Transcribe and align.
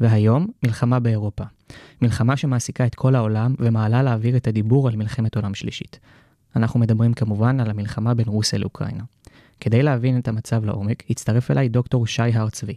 והיום, 0.00 0.46
מלחמה 0.62 1.00
באירופה. 1.00 1.44
מלחמה 2.02 2.36
שמעסיקה 2.36 2.86
את 2.86 2.94
כל 2.94 3.14
העולם 3.14 3.54
ומעלה 3.58 4.02
להעביר 4.02 4.36
את 4.36 4.46
הדיבור 4.46 4.88
על 4.88 4.96
מלחמת 4.96 5.36
עולם 5.36 5.54
שלישית. 5.54 5.98
אנחנו 6.56 6.80
מדברים 6.80 7.14
כמובן 7.14 7.60
על 7.60 7.70
המלחמה 7.70 8.14
בין 8.14 8.28
רוסיה 8.28 8.58
לאוקראינה. 8.58 9.04
כדי 9.60 9.82
להבין 9.82 10.18
את 10.18 10.28
המצב 10.28 10.64
לעומק, 10.64 11.02
הצטרף 11.10 11.50
אליי 11.50 11.68
דוקטור 11.68 12.06
שי 12.06 12.22
הר 12.22 12.50
צבי. 12.50 12.74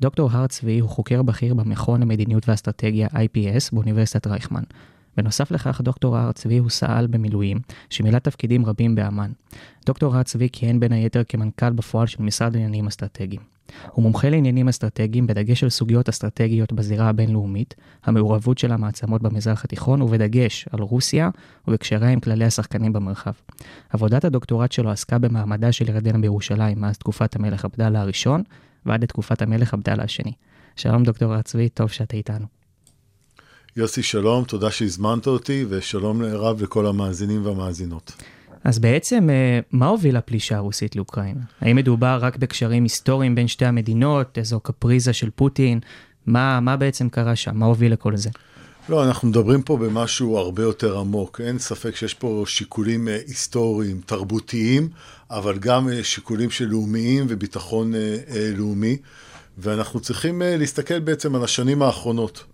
דוקטור 0.00 0.30
הר 0.32 0.46
צבי 0.46 0.78
הוא 0.78 0.90
חוקר 0.90 1.22
בכיר 1.22 1.54
במכון 1.54 2.02
המדיניות 2.02 2.48
והאסטרטגיה 2.48 3.08
IPS 3.08 3.68
באוניברסיטת 3.72 4.26
רייכמן. 4.26 4.62
בנוסף 5.16 5.50
לכך, 5.50 5.80
דוקטור 5.80 6.16
הר 6.16 6.32
צבי 6.32 6.58
הוא 6.58 6.70
סא"ל 6.70 7.06
במילואים, 7.06 7.58
שמילא 7.90 8.18
תפקידים 8.18 8.66
רבים 8.66 8.94
באמ"ן. 8.94 9.32
דוקטור 9.86 10.16
הר 10.16 10.22
צבי 10.22 10.48
כיהן 10.52 10.80
בין 10.80 10.92
היתר 10.92 11.22
כמנכ"ל 11.28 11.72
בפועל 11.72 12.06
של 12.06 12.22
משרד 12.22 12.54
לעניינים 12.54 12.86
אסטרטגיים. 12.86 13.55
הוא 13.90 14.02
מומחה 14.02 14.28
לעניינים 14.30 14.68
אסטרטגיים 14.68 15.26
בדגש 15.26 15.62
על 15.64 15.70
סוגיות 15.70 16.08
אסטרטגיות 16.08 16.72
בזירה 16.72 17.08
הבינלאומית, 17.08 17.74
המעורבות 18.04 18.58
של 18.58 18.72
המעצמות 18.72 19.22
במזרח 19.22 19.64
התיכון 19.64 20.02
ובדגש 20.02 20.68
על 20.72 20.80
רוסיה 20.80 21.30
ובקשריה 21.68 22.10
עם 22.10 22.20
כללי 22.20 22.44
השחקנים 22.44 22.92
במרחב. 22.92 23.32
עבודת 23.90 24.24
הדוקטורט 24.24 24.72
שלו 24.72 24.90
עסקה 24.90 25.18
במעמדה 25.18 25.72
של 25.72 25.88
ירדן 25.88 26.20
בירושלים 26.20 26.80
מאז 26.80 26.98
תקופת 26.98 27.36
המלך 27.36 27.64
עבדאללה 27.64 28.00
הראשון 28.00 28.42
ועד 28.86 29.02
לתקופת 29.02 29.42
המלך 29.42 29.74
עבדאללה 29.74 30.02
השני. 30.02 30.32
שלום 30.76 31.04
דוקטור 31.04 31.32
הר 31.34 31.42
צבי, 31.42 31.68
טוב 31.68 31.90
שאתה 31.90 32.16
איתנו. 32.16 32.46
יוסי, 33.76 34.02
שלום, 34.02 34.44
תודה 34.44 34.70
שהזמנת 34.70 35.26
אותי, 35.26 35.64
ושלום 35.68 36.22
רב 36.22 36.62
לכל 36.62 36.86
המאזינים 36.86 37.46
והמאזינות. 37.46 38.12
אז 38.66 38.78
בעצם, 38.78 39.30
אה, 39.30 39.60
מה 39.72 39.86
הוביל 39.86 40.16
הפלישה 40.16 40.56
הרוסית 40.56 40.96
לאוקראינה? 40.96 41.40
האם 41.60 41.76
מדובר 41.76 42.18
רק 42.20 42.36
בקשרים 42.36 42.82
היסטוריים 42.82 43.34
בין 43.34 43.48
שתי 43.48 43.64
המדינות, 43.64 44.38
איזו 44.38 44.60
קפריזה 44.60 45.12
של 45.12 45.30
פוטין? 45.30 45.80
מה, 46.26 46.60
מה 46.60 46.76
בעצם 46.76 47.08
קרה 47.08 47.36
שם? 47.36 47.56
מה 47.56 47.66
הוביל 47.66 47.92
לכל 47.92 48.16
זה? 48.16 48.30
לא, 48.88 49.04
אנחנו 49.04 49.28
מדברים 49.28 49.62
פה 49.62 49.76
במשהו 49.76 50.38
הרבה 50.38 50.62
יותר 50.62 50.98
עמוק. 50.98 51.40
אין 51.40 51.58
ספק 51.58 51.96
שיש 51.96 52.14
פה 52.14 52.44
שיקולים 52.46 53.08
אה, 53.08 53.18
היסטוריים, 53.26 54.00
תרבותיים, 54.06 54.88
אבל 55.30 55.58
גם 55.58 55.88
אה, 55.88 56.04
שיקולים 56.04 56.50
של 56.50 56.66
לאומיים 56.66 57.26
וביטחון 57.28 57.92
לאומי. 58.56 58.96
ואנחנו 59.58 60.00
צריכים 60.00 60.42
להסתכל 60.44 61.00
בעצם 61.00 61.34
על 61.34 61.44
השנים 61.44 61.82
האחרונות. 61.82 62.44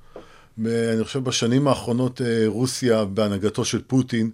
אני 0.58 1.05
חושב 1.05 1.24
בשנים 1.24 1.68
האחרונות 1.68 2.20
רוסיה, 2.46 3.05
בהנהגתו 3.05 3.64
של 3.64 3.83
פוטין, 3.86 4.30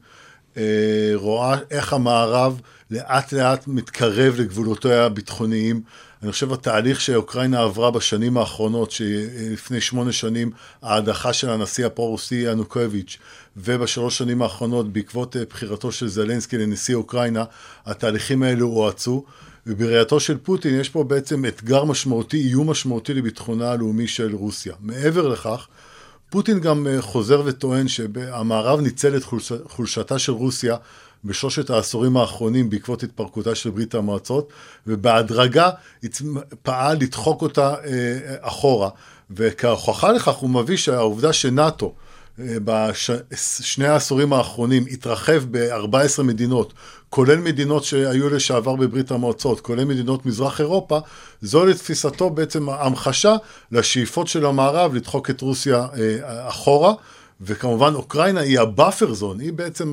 רואה 1.15 1.59
איך 1.71 1.93
המערב 1.93 2.61
לאט 2.91 3.33
לאט 3.33 3.67
מתקרב 3.67 4.35
לגבולותיה 4.39 5.05
הביטחוניים. 5.05 5.81
אני 6.23 6.33
חושב 6.33 6.53
התהליך 6.53 7.01
שאוקראינה 7.01 7.63
עברה 7.63 7.91
בשנים 7.91 8.37
האחרונות, 8.37 8.91
שלפני 8.91 9.81
שמונה 9.81 10.13
שנים 10.13 10.51
ההדחה 10.83 11.33
של 11.33 11.51
הנשיא 11.51 11.87
הפרו-רוסי 11.87 12.35
ינוקוביץ', 12.35 13.19
ובשלוש 13.57 14.19
שנים 14.19 14.43
האחרונות 14.43 14.93
בעקבות 14.93 15.37
בחירתו 15.51 15.93
של 15.93 16.09
זלנסקי 16.09 16.59
לנשיא 16.59 16.95
אוקראינה, 16.95 17.45
התהליכים 17.87 18.43
האלו 18.43 18.67
הואצו. 18.67 19.25
ובראייתו 19.67 20.21
של 20.21 20.39
פוטין 20.39 20.81
יש 20.81 20.89
פה 20.89 21.05
בעצם 21.05 21.45
אתגר 21.47 21.85
משמעותי, 21.85 22.37
איום 22.37 22.71
משמעותי 22.71 23.15
לביטחונה 23.15 23.71
הלאומי 23.71 24.07
של 24.07 24.35
רוסיה. 24.35 24.75
מעבר 24.81 25.29
לכך, 25.29 25.67
פוטין 26.31 26.61
גם 26.61 26.87
חוזר 27.01 27.43
וטוען 27.45 27.89
שהמערב 27.89 28.81
ניצל 28.81 29.17
את 29.17 29.25
חולש... 29.25 29.53
חולשתה 29.69 30.19
של 30.19 30.33
רוסיה 30.33 30.77
בשלושת 31.25 31.71
העשורים 31.71 32.17
האחרונים 32.17 32.71
בעקבות 32.71 33.03
התפרקותה 33.03 33.55
של 33.55 33.71
ברית 33.71 33.95
המועצות, 33.95 34.53
ובהדרגה 34.87 35.71
פעל 36.63 36.97
לדחוק 37.01 37.43
אותה 37.43 37.75
אחורה. 38.41 38.89
וכהוכחה 39.31 40.13
לכך 40.13 40.35
הוא 40.35 40.51
מביא 40.51 40.77
שהעובדה 40.77 41.33
שנאט"ו 41.33 41.95
בשני 42.39 43.87
העשורים 43.87 44.33
האחרונים 44.33 44.85
התרחב 44.91 45.43
ב-14 45.51 46.23
מדינות, 46.23 46.73
כולל 47.11 47.37
מדינות 47.39 47.85
שהיו 47.85 48.29
לשעבר 48.29 48.77
בברית 48.77 49.11
המועצות, 49.11 49.61
כולל 49.61 49.85
מדינות 49.85 50.27
מזרח 50.27 50.61
אירופה, 50.61 50.99
זו 51.43 51.67
לתפיסתו 51.67 52.31
בעצם 52.31 52.69
המחשה 52.69 53.37
לשאיפות 53.73 54.29
של 54.29 54.47
המערב 54.47 54.95
לדחוק 54.95 55.31
את 55.31 55.41
רוסיה 55.41 55.87
אחורה. 56.49 56.93
וכמובן 57.41 57.95
אוקראינה 57.95 58.41
היא 58.41 58.61
ה 58.61 58.69
buffer 58.69 59.15
zone, 59.15 59.41
היא 59.41 59.53
בעצם 59.53 59.93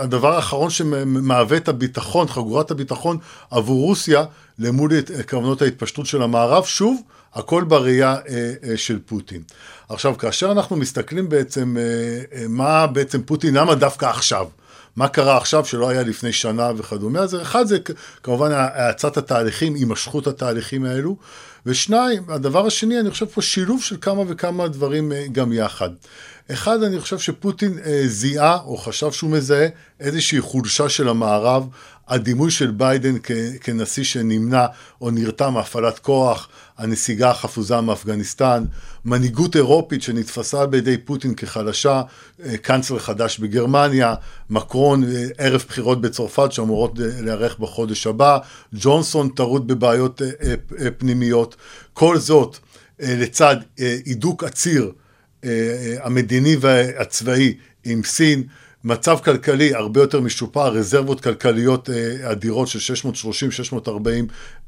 הדבר 0.00 0.34
האחרון 0.34 0.70
שמהווה 0.70 1.56
את 1.56 1.68
הביטחון, 1.68 2.28
חגורת 2.28 2.70
הביטחון 2.70 3.18
עבור 3.50 3.82
רוסיה 3.82 4.24
למול 4.58 4.90
כוונות 5.30 5.62
ההתפשטות 5.62 6.06
של 6.06 6.22
המערב. 6.22 6.64
שוב, 6.64 7.00
הכל 7.34 7.64
בראייה 7.64 8.16
של 8.76 8.98
פוטין. 9.06 9.42
עכשיו, 9.88 10.18
כאשר 10.18 10.52
אנחנו 10.52 10.76
מסתכלים 10.76 11.28
בעצם 11.28 11.76
מה 12.48 12.86
בעצם 12.86 13.22
פוטין, 13.22 13.54
למה 13.54 13.74
דווקא 13.74 14.06
עכשיו? 14.06 14.46
מה 14.96 15.08
קרה 15.08 15.36
עכשיו 15.36 15.64
שלא 15.64 15.88
היה 15.88 16.02
לפני 16.02 16.32
שנה 16.32 16.70
וכדומה? 16.76 17.18
אז 17.18 17.34
אחד 17.34 17.66
זה 17.66 17.78
כמובן 18.22 18.50
האצת 18.52 19.16
התהליכים, 19.16 19.74
הימשכות 19.74 20.26
התהליכים 20.26 20.84
האלו, 20.84 21.16
ושניים, 21.66 22.22
הדבר 22.28 22.66
השני, 22.66 23.00
אני 23.00 23.10
חושב 23.10 23.26
פה 23.26 23.42
שילוב 23.42 23.82
של 23.82 23.96
כמה 24.00 24.22
וכמה 24.28 24.68
דברים 24.68 25.12
גם 25.32 25.52
יחד. 25.52 25.90
אחד, 26.52 26.82
אני 26.82 27.00
חושב 27.00 27.18
שפוטין 27.18 27.78
זיהה 28.06 28.58
או 28.64 28.76
חשב 28.76 29.12
שהוא 29.12 29.30
מזהה 29.30 29.66
איזושהי 30.00 30.40
חולשה 30.40 30.88
של 30.88 31.08
המערב, 31.08 31.66
הדימוי 32.08 32.50
של 32.50 32.70
ביידן 32.70 33.14
כנשיא 33.60 34.04
שנמנע 34.04 34.66
או 35.00 35.10
נרתע 35.10 35.50
מהפעלת 35.50 35.98
כוח, 35.98 36.48
הנסיגה 36.78 37.30
החפוזה 37.30 37.80
מאפגניסטן, 37.80 38.64
מנהיגות 39.04 39.56
אירופית 39.56 40.02
שנתפסה 40.02 40.66
בידי 40.66 40.98
פוטין 40.98 41.34
כחלשה, 41.34 42.02
קאנצלר 42.62 42.98
חדש 42.98 43.38
בגרמניה, 43.38 44.14
מקרון 44.50 45.04
ערב 45.38 45.64
בחירות 45.68 46.00
בצרפת 46.00 46.52
שאמורות 46.52 46.92
להיערך 46.96 47.58
בחודש 47.58 48.06
הבא, 48.06 48.38
ג'ונסון 48.74 49.28
טרוד 49.28 49.66
בבעיות 49.66 50.22
פנימיות, 50.98 51.56
כל 51.92 52.18
זאת 52.18 52.58
לצד 53.00 53.56
הידוק 53.76 54.44
עציר 54.44 54.92
המדיני 56.00 56.56
והצבאי 56.60 57.54
עם 57.84 58.02
סין, 58.04 58.42
מצב 58.84 59.18
כלכלי 59.24 59.74
הרבה 59.74 60.00
יותר 60.00 60.20
משופר, 60.20 60.68
רזרבות 60.68 61.20
כלכליות 61.20 61.90
אדירות 62.22 62.68
של 62.68 62.94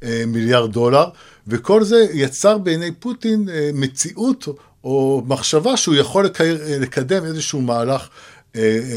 630-640 0.02 0.04
מיליארד 0.26 0.72
דולר, 0.72 1.04
וכל 1.46 1.84
זה 1.84 2.06
יצר 2.12 2.58
בעיני 2.58 2.92
פוטין 2.92 3.48
מציאות 3.74 4.48
או 4.84 5.22
מחשבה 5.26 5.76
שהוא 5.76 5.94
יכול 5.94 6.28
לקדם 6.80 7.24
איזשהו 7.24 7.60
מהלך 7.60 8.08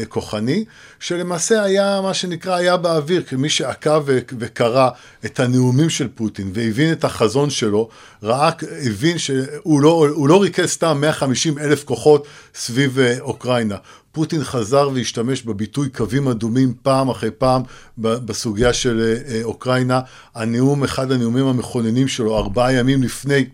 כוחני, 0.08 0.64
שלמעשה 1.00 1.62
היה 1.62 2.00
מה 2.02 2.14
שנקרא 2.14 2.54
היה 2.54 2.76
באוויר, 2.76 3.22
כמי 3.22 3.48
שעקב 3.48 4.02
וקרא 4.38 4.90
את 5.24 5.40
הנאומים 5.40 5.90
של 5.90 6.08
פוטין 6.14 6.50
והבין 6.54 6.92
את 6.92 7.04
החזון 7.04 7.50
שלו, 7.50 7.88
ראה, 8.22 8.50
הבין 8.86 9.18
שהוא 9.18 9.80
לא, 9.80 10.08
לא 10.28 10.42
ריכז 10.42 10.68
סתם 10.68 10.98
150 11.00 11.58
אלף 11.58 11.84
כוחות 11.84 12.26
סביב 12.54 12.98
אוקראינה. 13.20 13.76
פוטין 14.12 14.44
חזר 14.44 14.90
והשתמש 14.94 15.42
בביטוי 15.42 15.88
קווים 15.88 16.28
אדומים 16.28 16.74
פעם 16.82 17.08
אחרי 17.08 17.30
פעם 17.30 17.62
בסוגיה 17.98 18.72
של 18.72 19.16
אוקראינה. 19.42 20.00
הנאום, 20.34 20.84
אחד 20.84 21.12
הנאומים 21.12 21.46
המכוננים 21.46 22.08
שלו, 22.08 22.38
ארבעה 22.38 22.72
ימים 22.72 23.02
לפני 23.02 23.44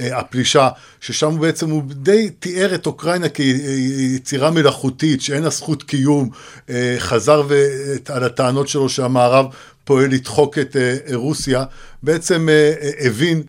הפלישה, 0.00 0.68
ששם 1.00 1.40
בעצם 1.40 1.70
הוא 1.70 1.82
די 1.86 2.30
תיאר 2.30 2.74
את 2.74 2.86
אוקראינה 2.86 3.28
כיצירה 3.28 4.50
מלאכותית, 4.50 5.22
שאין 5.22 5.42
לה 5.42 5.50
זכות 5.50 5.82
קיום, 5.82 6.30
חזר 6.98 7.42
על 8.08 8.24
הטענות 8.24 8.68
שלו 8.68 8.88
שהמערב 8.88 9.46
פועל 9.84 10.10
לדחוק 10.10 10.58
את 10.58 10.76
רוסיה, 11.14 11.64
בעצם 12.02 12.48
הבין 13.00 13.42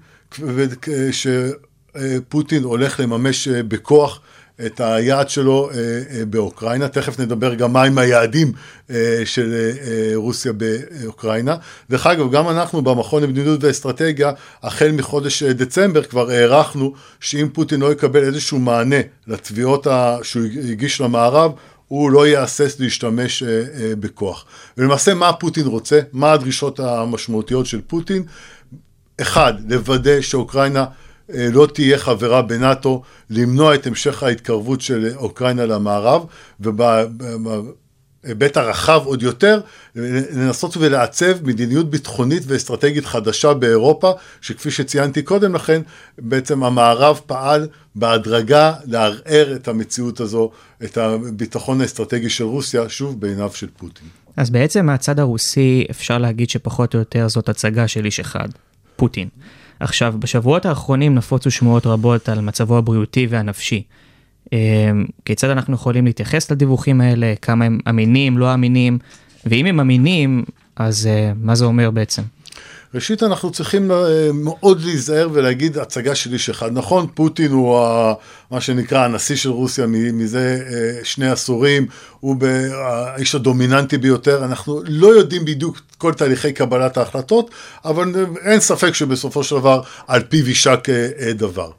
שפוטין 1.11 2.63
הולך 2.63 2.99
לממש 2.99 3.47
בכוח 3.47 4.21
את 4.65 4.79
היעד 4.79 5.29
שלו 5.29 5.69
אה, 5.69 5.77
אה, 5.77 6.25
באוקראינה, 6.25 6.87
תכף 6.87 7.19
נדבר 7.19 7.53
גם 7.53 7.73
מה 7.73 7.83
עם 7.83 7.97
היעדים 7.97 8.51
אה, 8.89 9.21
של 9.25 9.71
רוסיה 10.15 10.53
באוקראינה. 10.53 11.55
דרך 11.89 12.07
אגב, 12.07 12.31
גם 12.31 12.49
אנחנו 12.49 12.81
במכון 12.81 13.23
למדיניות 13.23 13.63
ואסטרטגיה, 13.63 14.31
החל 14.63 14.91
מחודש 14.91 15.43
דצמבר 15.43 16.03
כבר 16.03 16.29
הערכנו 16.29 16.93
שאם 17.19 17.47
פוטין 17.53 17.79
לא 17.79 17.91
יקבל 17.91 18.23
איזשהו 18.23 18.59
מענה 18.59 19.01
לתביעות. 19.27 19.87
שהוא 20.23 20.43
הגיש 20.69 21.01
למערב, 21.01 21.51
הוא 21.87 22.11
לא 22.11 22.27
יהסס 22.27 22.79
להשתמש 22.79 23.43
בכוח. 23.99 24.45
ולמעשה 24.77 25.13
מה 25.13 25.33
פוטין 25.33 25.65
רוצה? 25.65 25.99
מה 26.13 26.31
הדרישות 26.31 26.79
המשמעותיות 26.79 27.65
של 27.65 27.81
פוטין? 27.87 28.23
אחד, 29.21 29.53
לוודא 29.69 30.21
שאוקראינה 30.21 30.85
לא 31.29 31.67
תהיה 31.73 31.97
חברה 31.97 32.41
בנאטו, 32.41 33.01
למנוע 33.29 33.75
את 33.75 33.87
המשך 33.87 34.23
ההתקרבות 34.23 34.81
של 34.81 35.11
אוקראינה 35.15 35.65
למערב, 35.65 36.25
ובהיבט 36.59 38.57
הרחב 38.57 39.01
עוד 39.05 39.23
יותר, 39.23 39.61
לנסות 39.95 40.77
ולעצב 40.77 41.43
מדיניות 41.43 41.89
ביטחונית 41.89 42.43
ואסטרטגית 42.47 43.05
חדשה 43.05 43.53
באירופה, 43.53 44.11
שכפי 44.41 44.71
שציינתי 44.71 45.21
קודם 45.21 45.55
לכן, 45.55 45.81
בעצם 46.17 46.63
המערב 46.63 47.21
פעל 47.25 47.67
בהדרגה 47.95 48.73
לערער 48.85 49.55
את 49.55 49.67
המציאות 49.67 50.19
הזו, 50.19 50.51
את 50.83 50.97
הביטחון 50.97 51.81
האסטרטגי 51.81 52.29
של 52.29 52.43
רוסיה, 52.43 52.89
שוב 52.89 53.21
בעיניו 53.21 53.51
של 53.53 53.67
פוטין. 53.77 54.07
אז 54.37 54.49
בעצם 54.49 54.85
מהצד 54.85 55.19
הרוסי 55.19 55.85
אפשר 55.91 56.17
להגיד 56.17 56.49
שפחות 56.49 56.93
או 56.93 56.99
יותר 56.99 57.27
זאת 57.27 57.49
הצגה 57.49 57.87
של 57.87 58.05
איש 58.05 58.19
אחד, 58.19 58.47
פוטין. 58.95 59.27
עכשיו, 59.79 60.15
בשבועות 60.19 60.65
האחרונים 60.65 61.15
נפוצו 61.15 61.51
שמועות 61.51 61.85
רבות 61.85 62.29
על 62.29 62.41
מצבו 62.41 62.77
הבריאותי 62.77 63.27
והנפשי. 63.29 63.83
אה, 64.53 64.91
כיצד 65.25 65.49
אנחנו 65.49 65.73
יכולים 65.73 66.05
להתייחס 66.05 66.51
לדיווחים 66.51 67.01
האלה, 67.01 67.33
כמה 67.41 67.65
הם 67.65 67.79
אמינים, 67.89 68.37
לא 68.37 68.53
אמינים, 68.53 68.97
ואם 69.45 69.65
הם 69.65 69.79
אמינים, 69.79 70.43
אז 70.75 71.07
אה, 71.07 71.31
מה 71.35 71.55
זה 71.55 71.65
אומר 71.65 71.91
בעצם? 71.91 72.21
ראשית, 72.95 73.23
אנחנו 73.23 73.51
צריכים 73.51 73.91
אה, 73.91 74.29
מאוד 74.33 74.81
להיזהר 74.81 75.29
ולהגיד 75.33 75.77
הצגה 75.77 76.15
של 76.15 76.33
איש 76.33 76.49
אחד. 76.49 76.69
נכון, 76.73 77.07
פוטין 77.13 77.51
הוא 77.51 77.79
ה, 77.79 78.13
מה 78.51 78.61
שנקרא 78.61 79.03
הנשיא 79.05 79.35
של 79.35 79.49
רוסיה 79.49 79.87
מזה 79.87 80.59
אה, 80.69 80.99
שני 81.03 81.29
עשורים, 81.29 81.87
הוא 82.19 82.35
האיש 82.73 83.35
הדומיננטי 83.35 83.97
ביותר, 83.97 84.45
אנחנו 84.45 84.81
לא 84.87 85.07
יודעים 85.07 85.45
בדיוק 85.45 85.81
כל 85.97 86.13
תהליכי 86.13 86.53
קבלת 86.53 86.97
ההחלטות, 86.97 87.51
אבל 87.85 88.13
אין 88.41 88.59
ספק 88.59 88.93
שבסופו 88.93 89.43
של 89.43 89.55
דבר 89.55 89.81
על 90.07 90.21
פיו 90.29 90.47
יישק 90.47 90.87
אה, 90.89 91.33
דבר. 91.33 91.71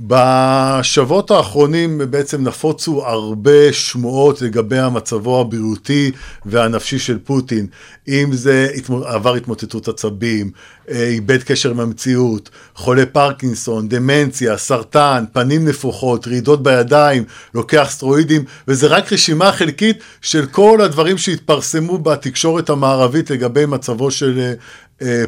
בשבועות 0.00 1.30
האחרונים 1.30 2.00
בעצם 2.10 2.42
נפוצו 2.42 3.06
הרבה 3.06 3.72
שמועות 3.72 4.42
לגבי 4.42 4.78
המצבו 4.78 5.40
הבריאותי 5.40 6.10
והנפשי 6.46 6.98
של 6.98 7.18
פוטין, 7.18 7.66
אם 8.08 8.28
זה 8.32 8.68
עבר 9.04 9.34
התמוטטות 9.34 9.88
עצבים, 9.88 10.50
אה, 10.90 11.04
איבד 11.04 11.42
קשר 11.42 11.70
עם 11.70 11.80
המציאות, 11.80 12.50
חולה 12.74 13.06
פרקינסון, 13.06 13.88
דמנציה, 13.88 14.56
סרטן, 14.56 15.24
פנים 15.32 15.68
נפוחות, 15.68 16.28
רעידות 16.28 16.62
בידיים, 16.62 17.24
לוקח 17.54 17.88
סטרואידים, 17.90 18.44
וזה 18.68 18.86
רק 18.86 19.12
רשימה 19.12 19.52
חלקית 19.52 19.98
של 20.20 20.46
כל 20.46 20.80
הדברים 20.80 21.18
שהתפרסמו 21.18 21.98
בתקשורת 21.98 22.70
המערבית 22.70 23.30
לגבי 23.30 23.66
מצבו 23.66 24.10
של 24.10 24.38
אה, 24.38 24.52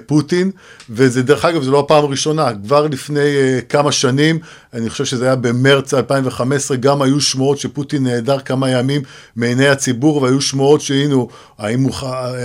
פוטין, 0.06 0.50
וזה 0.90 1.22
דרך 1.22 1.44
אגב, 1.44 1.62
זו 1.62 1.72
לא 1.72 1.80
הפעם 1.80 2.04
הראשונה, 2.04 2.48
כבר 2.64 2.86
לפני 2.86 3.20
uh, 3.20 3.64
כמה 3.68 3.92
שנים, 3.92 4.38
אני 4.74 4.90
חושב 4.90 5.04
שזה 5.04 5.24
היה 5.24 5.36
במרץ 5.36 5.94
2015, 5.94 6.76
גם 6.76 7.02
היו 7.02 7.20
שמועות 7.20 7.58
שפוטין 7.58 8.04
נעדר 8.04 8.38
כמה 8.38 8.70
ימים 8.70 9.02
מעיני 9.36 9.68
הציבור, 9.68 10.22
והיו 10.22 10.40
שמועות 10.40 10.80
שהנה, 10.80 11.14
האם 11.58 11.82
הוא 11.82 11.92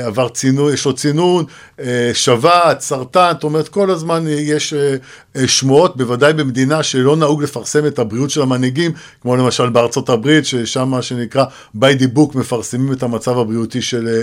עבר 0.05 0.29
צינון, 0.29 0.73
יש 0.73 0.85
לו 0.85 0.93
צינון, 0.93 1.45
uh, 1.77 1.81
שבת, 2.13 2.81
סרטן, 2.81 3.31
זאת 3.33 3.43
אומרת, 3.43 3.67
כל 3.67 3.91
הזמן 3.91 4.23
יש 4.27 4.73
uh, 4.73 5.47
שמועות, 5.47 5.97
בוודאי 5.97 6.33
במדינה 6.33 6.83
שלא 6.83 7.15
נהוג 7.15 7.43
לפרסם 7.43 7.85
את 7.85 7.99
הבריאות 7.99 8.29
של 8.29 8.41
המנהיגים, 8.41 8.91
כמו 9.21 9.35
למשל 9.35 9.69
בארצות 9.69 10.09
הברית, 10.09 10.45
ששם 10.45 10.89
מה 10.89 11.01
שנקרא 11.01 11.45
by 11.75 11.99
the 11.99 12.17
book 12.17 12.37
מפרסמים 12.37 12.93
את 12.93 13.03
המצב 13.03 13.37
הבריאותי 13.37 13.81
של, 13.81 14.21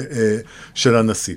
של 0.75 0.97
הנשיא. 0.97 1.35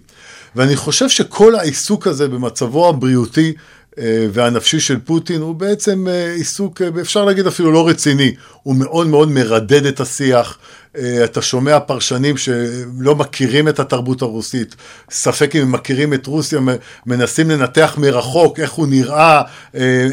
ואני 0.55 0.75
חושב 0.75 1.09
שכל 1.09 1.55
העיסוק 1.55 2.07
הזה 2.07 2.27
במצבו 2.27 2.89
הבריאותי 2.89 3.53
אה, 3.99 4.27
והנפשי 4.33 4.79
של 4.79 4.99
פוטין 4.99 5.41
הוא 5.41 5.55
בעצם 5.55 6.07
אה, 6.07 6.33
עיסוק, 6.33 6.81
אה, 6.81 6.87
אפשר 7.01 7.25
להגיד 7.25 7.47
אפילו 7.47 7.71
לא 7.71 7.87
רציני, 7.87 8.35
הוא 8.63 8.75
מאוד 8.75 9.07
מאוד 9.07 9.29
מרדד 9.29 9.85
את 9.85 9.99
השיח, 9.99 10.57
אתה 11.23 11.41
שומע 11.41 11.79
פרשנים 11.79 12.37
שלא 12.37 13.15
מכירים 13.15 13.67
את 13.67 13.79
התרבות 13.79 14.21
הרוסית, 14.21 14.75
ספק 15.11 15.55
אם 15.55 15.61
הם 15.61 15.71
מכירים 15.71 16.13
את 16.13 16.27
רוסיה, 16.27 16.59
מנסים 17.05 17.49
לנתח 17.49 17.95
מרחוק 17.97 18.59
איך 18.59 18.71
הוא 18.71 18.87
נראה, 18.87 19.41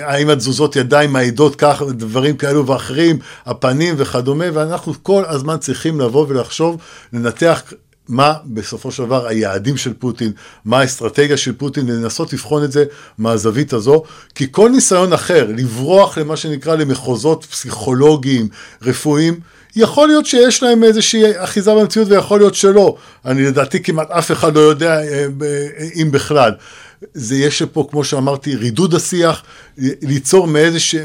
האם 0.01 0.31
התזוזות 0.31 0.77
ידיים 0.77 1.13
מעידות 1.13 1.57
כך, 1.57 1.83
דברים 1.91 2.37
כאלו 2.37 2.67
ואחרים, 2.67 3.19
הפנים 3.47 3.95
וכדומה, 3.99 4.45
ואנחנו 4.53 4.93
כל 5.03 5.23
הזמן 5.27 5.59
צריכים 5.59 6.01
לבוא 6.01 6.27
ולחשוב, 6.29 6.81
לנתח 7.13 7.63
מה 8.09 8.35
בסופו 8.45 8.93
של 8.93 9.05
דבר 9.05 9.27
היעדים 9.27 9.77
של 9.77 9.93
פוטין, 9.93 10.33
מה 10.65 10.81
האסטרטגיה 10.81 11.37
של 11.37 11.53
פוטין, 11.53 11.91
ולנסות 11.91 12.33
לבחון 12.33 12.65
את 12.65 12.73
זה 12.73 12.85
מהזווית 13.19 13.73
הזו, 13.73 14.03
כי 14.35 14.47
כל 14.51 14.71
ניסיון 14.71 15.13
אחר, 15.13 15.47
לברוח 15.57 16.19
למה 16.19 16.37
שנקרא 16.37 16.75
למחוזות 16.75 17.45
פסיכולוגיים, 17.45 18.49
רפואיים, 18.83 19.41
יכול 19.77 20.09
להיות 20.09 20.27
שיש 20.27 20.63
להם 20.63 20.85
איזושהי 20.85 21.23
אחיזה 21.37 21.75
במציאות 21.75 22.09
ויכול 22.09 22.41
להיות 22.41 22.55
שלא. 22.55 22.97
אני 23.25 23.43
לדעתי 23.43 23.83
כמעט 23.83 24.11
אף 24.11 24.33
אחד 24.33 24.55
לא 24.55 24.61
יודע 24.61 25.03
אה, 25.03 25.27
אם 26.03 26.11
בכלל. 26.11 26.53
זה 27.15 27.37
יש 27.37 27.63
פה, 27.63 27.89
כמו 27.91 28.05
שאמרתי, 28.05 28.57
רידוד 28.57 28.95
השיח, 28.95 29.43
ליצור 29.79 30.47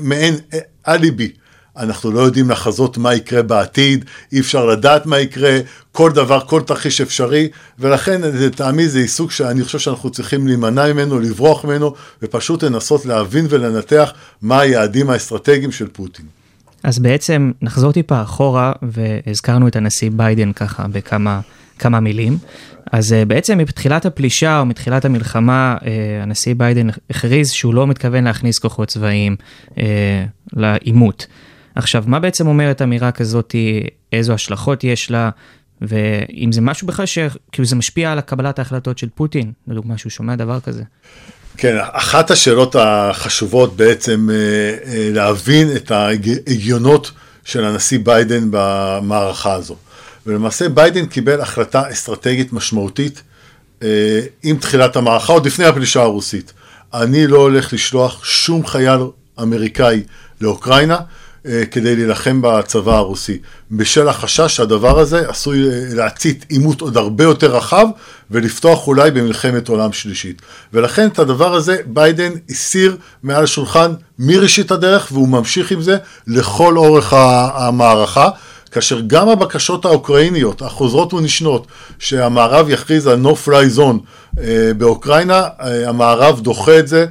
מעין 0.02 0.36
אה, 0.54 0.60
אליבי. 0.88 1.32
אנחנו 1.80 2.12
לא 2.12 2.20
יודעים 2.20 2.50
לחזות 2.50 2.98
מה 2.98 3.16
יקרה 3.16 3.42
בעתיד, 3.42 4.06
אי 4.32 4.40
אפשר 4.40 4.66
לדעת 4.66 5.06
מה 5.06 5.20
יקרה, 5.20 5.60
כל 5.92 6.12
דבר, 6.12 6.40
כל 6.40 6.62
תרחיש 6.62 7.02
אפשרי, 7.02 7.48
ולכן 7.80 8.22
לטעמי 8.22 8.88
זה 8.88 9.00
עיסוק 9.00 9.32
שאני 9.32 9.64
חושב 9.64 9.80
שאנחנו 9.80 10.10
צריכים 10.10 10.48
להימנע 10.48 10.94
ממנו, 10.94 11.20
לברוח 11.20 11.66
ממנו, 11.66 11.94
ופשוט 12.22 12.64
לנסות 12.64 13.06
להבין 13.06 13.46
ולנתח 13.50 14.14
מה 14.42 14.60
היעדים 14.60 15.10
האסטרטגיים 15.10 15.72
של 15.72 15.88
פוטין. 15.88 16.26
אז 16.84 17.00
בעצם 17.00 17.52
נחזור 17.62 17.92
טיפה 17.92 18.22
אחורה, 18.22 18.72
והזכרנו 18.82 19.68
את 19.68 19.76
הנשיא 19.76 20.10
ביידן 20.14 20.54
ככה 20.54 20.88
בכמה 20.88 21.40
כמה 21.80 22.00
מילים. 22.00 22.38
אז 22.92 23.12
uh, 23.12 23.26
בעצם 23.26 23.58
מתחילת 23.58 24.06
הפלישה 24.06 24.60
או 24.60 24.66
מתחילת 24.66 25.06
המלחמה, 25.06 25.76
uh, 25.80 25.84
הנשיא 26.24 26.56
ביידן 26.58 26.88
הכריז 27.10 27.52
שהוא 27.52 27.74
לא 27.74 27.88
מתכוון 27.88 28.24
להכניס 28.24 28.60
כוחות 28.60 28.88
צבאיים 28.88 29.36
uh, 29.70 29.80
לעימות. 30.54 31.28
עכשיו, 31.76 32.04
מה 32.08 32.20
בעצם 32.20 32.48
אומרת 32.48 32.82
אמירה 32.82 33.12
כזאת, 33.12 33.56
איזו 34.14 34.34
השלכות 34.34 34.84
יש 34.84 35.12
לה, 35.12 35.30
ואם 35.82 36.52
זה 36.52 36.62
משהו 36.62 36.88
בכלל 36.88 37.06
שכאילו 37.06 37.66
זה 37.66 37.76
משפיע 37.76 38.12
על 38.12 38.22
קבלת 38.22 38.60
ההחלטות 38.60 38.98
של 38.98 39.08
פוטין, 39.16 39.52
לדוגמה 39.68 39.98
שהוא 39.98 40.10
שומע 40.10 40.36
דבר 40.36 40.60
כזה. 40.60 40.84
כן, 41.58 41.78
אחת 41.92 42.32
השאלות 42.32 42.76
החשובות 42.80 43.78
בעצם 43.78 44.30
אה, 44.32 44.36
אה, 44.36 45.10
להבין 45.14 45.76
את 45.76 45.92
ההגיונות 45.92 47.12
של 47.46 47.66
הנשיא 47.66 48.00
ביידן 48.04 48.48
במערכה 48.52 49.54
הזו. 49.54 49.76
ולמעשה 50.26 50.70
ביידן 50.70 51.06
קיבל 51.06 51.42
החלטה 51.42 51.92
אסטרטגית 51.92 52.54
משמעותית 52.54 53.24
אה, 53.84 54.20
עם 54.44 54.58
תחילת 54.58 54.96
המערכה, 54.96 55.34
עוד 55.34 55.46
לפני 55.46 55.66
הפלישה 55.66 56.02
הרוסית. 56.02 56.54
אני 56.94 57.28
לא 57.28 57.38
הולך 57.38 57.74
לשלוח 57.74 58.26
שום 58.26 58.66
חייל 58.66 59.00
אמריקאי 59.42 60.04
לאוקראינה, 60.42 60.98
כדי 61.72 61.96
להילחם 61.96 62.42
בצבא 62.42 62.96
הרוסי, 62.96 63.38
בשל 63.72 64.08
החשש 64.08 64.56
שהדבר 64.56 65.00
הזה 65.00 65.30
עשוי 65.30 65.70
אה, 65.70 65.86
להצית 65.94 66.46
עימות 66.50 66.82
עוד 66.82 66.98
הרבה 66.98 67.24
יותר 67.24 67.56
רחב 67.56 67.88
ולפתוח 68.32 68.88
אולי 68.88 69.12
במלחמת 69.12 69.68
עולם 69.68 69.94
שלישית. 69.94 70.42
ולכן 70.74 71.08
את 71.08 71.20
הדבר 71.20 71.56
הזה 71.56 71.78
ביידן 71.86 72.32
הסיר 72.50 72.98
מעל 73.24 73.44
השולחן 73.44 73.94
מראשית 74.20 74.72
הדרך 74.72 75.10
והוא 75.12 75.28
ממשיך 75.28 75.72
עם 75.72 75.82
זה 75.82 75.98
לכל 76.28 76.78
אורך 76.78 77.14
המערכה. 77.54 78.30
כאשר 78.72 79.02
גם 79.08 79.30
הבקשות 79.30 79.86
האוקראיניות 79.86 80.62
החוזרות 80.62 81.14
ונשנות 81.14 81.68
שהמערב 82.00 82.70
יכריז 82.70 83.08
על 83.08 83.26
no 83.26 83.48
fly 83.48 83.78
zone 83.78 83.98
אה, 84.40 84.72
באוקראינה, 84.78 85.44
המערב 85.60 86.40
דוחה 86.40 86.80
את 86.80 86.88
זה 86.88 87.06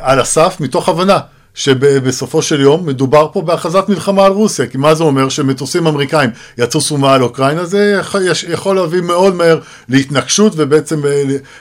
על 0.00 0.20
הסף 0.20 0.56
מתוך 0.60 0.88
הבנה 0.88 1.18
שבסופו 1.54 2.42
של 2.42 2.60
יום 2.60 2.86
מדובר 2.86 3.28
פה 3.32 3.42
בהכרזת 3.42 3.84
מלחמה 3.88 4.24
על 4.24 4.32
רוסיה, 4.32 4.66
כי 4.66 4.78
מה 4.78 4.94
זה 4.94 5.04
אומר 5.04 5.28
שמטוסים 5.28 5.86
אמריקאים 5.86 6.30
יצוסו 6.58 6.98
מעל 6.98 7.22
אוקראינה, 7.22 7.64
זה 7.64 8.00
יכול 8.48 8.76
להביא 8.76 9.00
מאוד 9.00 9.34
מהר 9.34 9.58
להתנגשות 9.88 10.52
ובעצם 10.56 11.00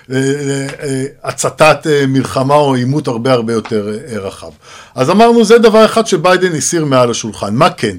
להצתת 0.10 1.88
אה, 1.88 2.08
מלחמה 2.08 2.54
או 2.54 2.74
עימות 2.74 3.08
הרבה 3.08 3.34
הרבה 3.34 3.54
יותר 3.54 3.90
אה, 3.90 4.20
רחב. 4.20 4.52
אז 4.96 5.10
אמרנו 5.10 5.46
זה 5.46 5.58
דבר 5.58 5.86
אחד 5.86 6.08
שביידן 6.08 6.56
הסיר 6.56 6.86
מעל 6.86 7.12
השולחן, 7.12 7.56
מה 7.56 7.70
כן? 7.70 7.98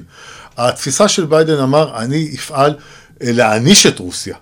התפיסה 0.57 1.07
של 1.07 1.25
ביידן 1.25 1.59
אמר, 1.59 1.97
אני 1.97 2.31
אפעל 2.35 2.73
אה, 3.23 3.31
להעניש 3.31 3.85
את 3.85 3.99
רוסיה. 3.99 4.35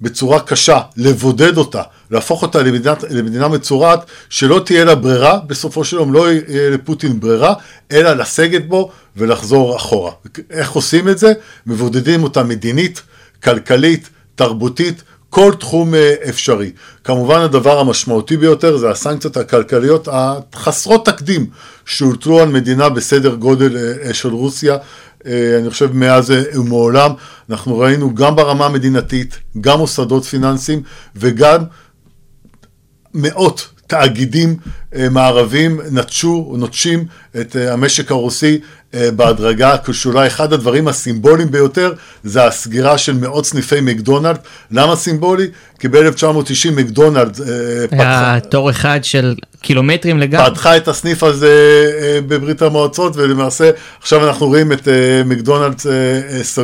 בצורה 0.00 0.40
קשה, 0.40 0.80
לבודד 0.96 1.56
אותה, 1.56 1.82
להפוך 2.10 2.42
אותה 2.42 2.62
למדינה, 2.62 2.94
למדינה 3.10 3.48
מצורעת, 3.48 4.04
שלא 4.28 4.62
תהיה 4.64 4.84
לה 4.84 4.94
ברירה, 4.94 5.38
בסופו 5.46 5.84
של 5.84 5.96
יום 5.96 6.12
לא 6.12 6.32
יהיה 6.32 6.70
לפוטין 6.70 7.20
ברירה, 7.20 7.54
אלא 7.92 8.12
לסגת 8.12 8.66
בו 8.66 8.90
ולחזור 9.16 9.76
אחורה. 9.76 10.12
איך 10.50 10.72
עושים 10.72 11.08
את 11.08 11.18
זה? 11.18 11.32
מבודדים 11.66 12.22
אותה 12.22 12.42
מדינית, 12.42 13.02
כלכלית, 13.42 14.08
תרבותית, 14.34 15.02
כל 15.30 15.52
תחום 15.60 15.94
אה, 15.94 16.14
אפשרי. 16.28 16.70
כמובן 17.04 17.40
הדבר 17.40 17.78
המשמעותי 17.78 18.36
ביותר 18.36 18.76
זה 18.76 18.90
הסנקציות 18.90 19.36
הכלכליות 19.36 20.08
החסרות 20.12 21.06
תקדים 21.06 21.46
שהוטלו 21.84 22.40
על 22.40 22.48
מדינה 22.48 22.88
בסדר 22.88 23.34
גודל 23.34 23.76
אה, 23.76 24.08
אה, 24.08 24.14
של 24.14 24.28
רוסיה, 24.28 24.76
אני 25.26 25.70
חושב 25.70 25.92
מאז 25.92 26.32
ומעולם. 26.54 27.12
אנחנו 27.50 27.78
ראינו 27.78 28.14
גם 28.14 28.36
ברמה 28.36 28.66
המדינתית, 28.66 29.38
גם 29.60 29.78
מוסדות 29.78 30.24
פיננסיים 30.24 30.82
וגם 31.16 31.64
מאות 33.14 33.68
תאגידים 33.90 34.56
מערבים 35.10 35.80
נטשו, 35.90 36.54
נוטשים 36.58 37.04
את 37.40 37.56
המשק 37.56 38.10
הרוסי 38.10 38.60
בהדרגה, 38.94 39.76
כשאולי 39.84 40.26
אחד 40.26 40.52
הדברים 40.52 40.88
הסימבוליים 40.88 41.50
ביותר 41.50 41.92
זה 42.24 42.44
הסגירה 42.44 42.98
של 42.98 43.12
מאות 43.12 43.46
סניפי 43.46 43.80
מקדונלד. 43.80 44.38
למה 44.70 44.96
סימבולי? 44.96 45.46
כי 45.78 45.88
ב-1990 45.88 46.70
מקדונלד 46.76 47.40
היה 47.46 47.88
פתחה... 47.88 48.38
תור 48.50 48.70
אחד 48.70 49.00
של 49.02 49.34
קילומטרים 49.60 50.18
לגמרי. 50.18 50.50
פתחה 50.50 50.76
את 50.76 50.88
הסניף 50.88 51.22
הזה 51.22 51.54
בברית 52.26 52.62
המועצות, 52.62 53.16
ולמעשה 53.16 53.70
עכשיו 54.00 54.28
אנחנו 54.28 54.46
רואים 54.46 54.72
את 54.72 54.88
מקדונלד 55.24 55.80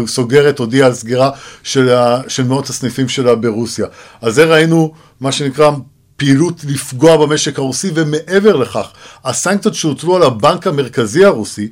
סוגרת, 0.06 0.58
הודיעה 0.58 0.86
על 0.86 0.94
סגירה 0.94 1.30
של, 1.62 1.94
של 2.28 2.44
מאות 2.44 2.68
הסניפים 2.68 3.08
שלה 3.08 3.34
ברוסיה. 3.34 3.86
אז 4.22 4.34
זה 4.34 4.44
ראינו, 4.44 4.92
מה 5.20 5.32
שנקרא, 5.32 5.70
פעילות 6.16 6.64
לפגוע 6.64 7.16
במשק 7.16 7.58
הרוסי, 7.58 7.90
ומעבר 7.94 8.56
לכך, 8.56 8.86
הסנקציות 9.24 9.74
שהוטלו 9.74 10.16
על 10.16 10.22
הבנק 10.22 10.66
המרכזי 10.66 11.24
הרוסי 11.24 11.68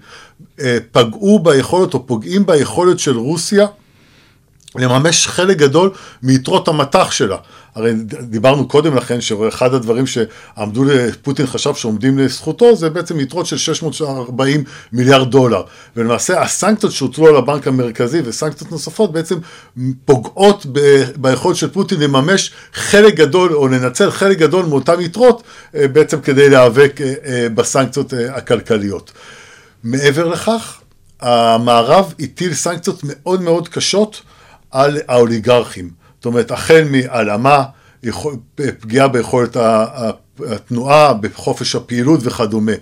אה, 0.60 0.78
פגעו 0.92 1.38
ביכולת 1.38 1.94
או 1.94 2.06
פוגעים 2.06 2.46
ביכולת 2.46 2.98
של 2.98 3.16
רוסיה 3.16 3.66
לממש 4.76 5.26
חלק 5.26 5.56
גדול 5.56 5.90
מיתרות 6.22 6.68
המטח 6.68 7.10
שלה. 7.10 7.36
הרי 7.74 7.92
דיברנו 8.22 8.68
קודם 8.68 8.96
לכן 8.96 9.20
שאחד 9.20 9.74
הדברים 9.74 10.06
שעמדו, 10.06 10.84
פוטין 11.22 11.46
חשב 11.46 11.74
שעומדים 11.74 12.18
לזכותו 12.18 12.76
זה 12.76 12.90
בעצם 12.90 13.20
יתרות 13.20 13.46
של 13.46 13.56
640 13.56 14.64
מיליארד 14.92 15.30
דולר. 15.30 15.62
ולמעשה 15.96 16.42
הסנקציות 16.42 16.92
שהוטלו 16.92 17.28
על 17.28 17.36
הבנק 17.36 17.66
המרכזי 17.68 18.20
וסנקציות 18.24 18.70
נוספות 18.72 19.12
בעצם 19.12 19.38
פוגעות 20.04 20.66
ביכולת 21.16 21.56
של 21.56 21.70
פוטין 21.70 22.00
לממש 22.00 22.52
חלק 22.72 23.14
גדול 23.14 23.54
או 23.54 23.68
לנצל 23.68 24.10
חלק 24.10 24.38
גדול 24.38 24.66
מאותן 24.66 25.00
יתרות 25.00 25.42
אה, 25.74 25.88
בעצם 25.88 26.20
כדי 26.20 26.50
להיאבק 26.50 27.00
אה, 27.00 27.14
אה, 27.24 27.48
בסנקציות 27.48 28.12
הכלכליות. 28.32 29.12
מעבר 29.84 30.28
לכך, 30.28 30.80
המערב 31.20 32.14
הטיל 32.20 32.54
סנקציות 32.54 33.00
מאוד 33.04 33.42
מאוד 33.42 33.68
קשות 33.68 34.22
על 34.70 34.98
האוליגרכים. 35.08 36.03
זאת 36.24 36.26
אומרת, 36.26 36.50
החל 36.50 36.84
מהעלמה, 36.90 37.62
פגיעה 38.80 39.08
ביכולת 39.08 39.56
התנועה, 40.46 41.14
בחופש 41.14 41.74
הפעילות 41.74 42.20
וכדומה. 42.22 42.72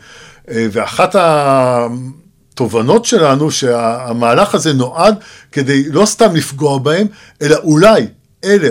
ואחת 0.49 1.17
התובנות 1.19 3.05
שלנו 3.05 3.51
שהמהלך 3.51 4.55
הזה 4.55 4.73
נועד 4.73 5.15
כדי 5.53 5.89
לא 5.89 6.07
סתם 6.07 6.37
לפגוע 6.37 6.79
בהם, 6.79 7.07
אלא 7.43 7.57
אולי 7.63 8.07
אלה, 8.45 8.69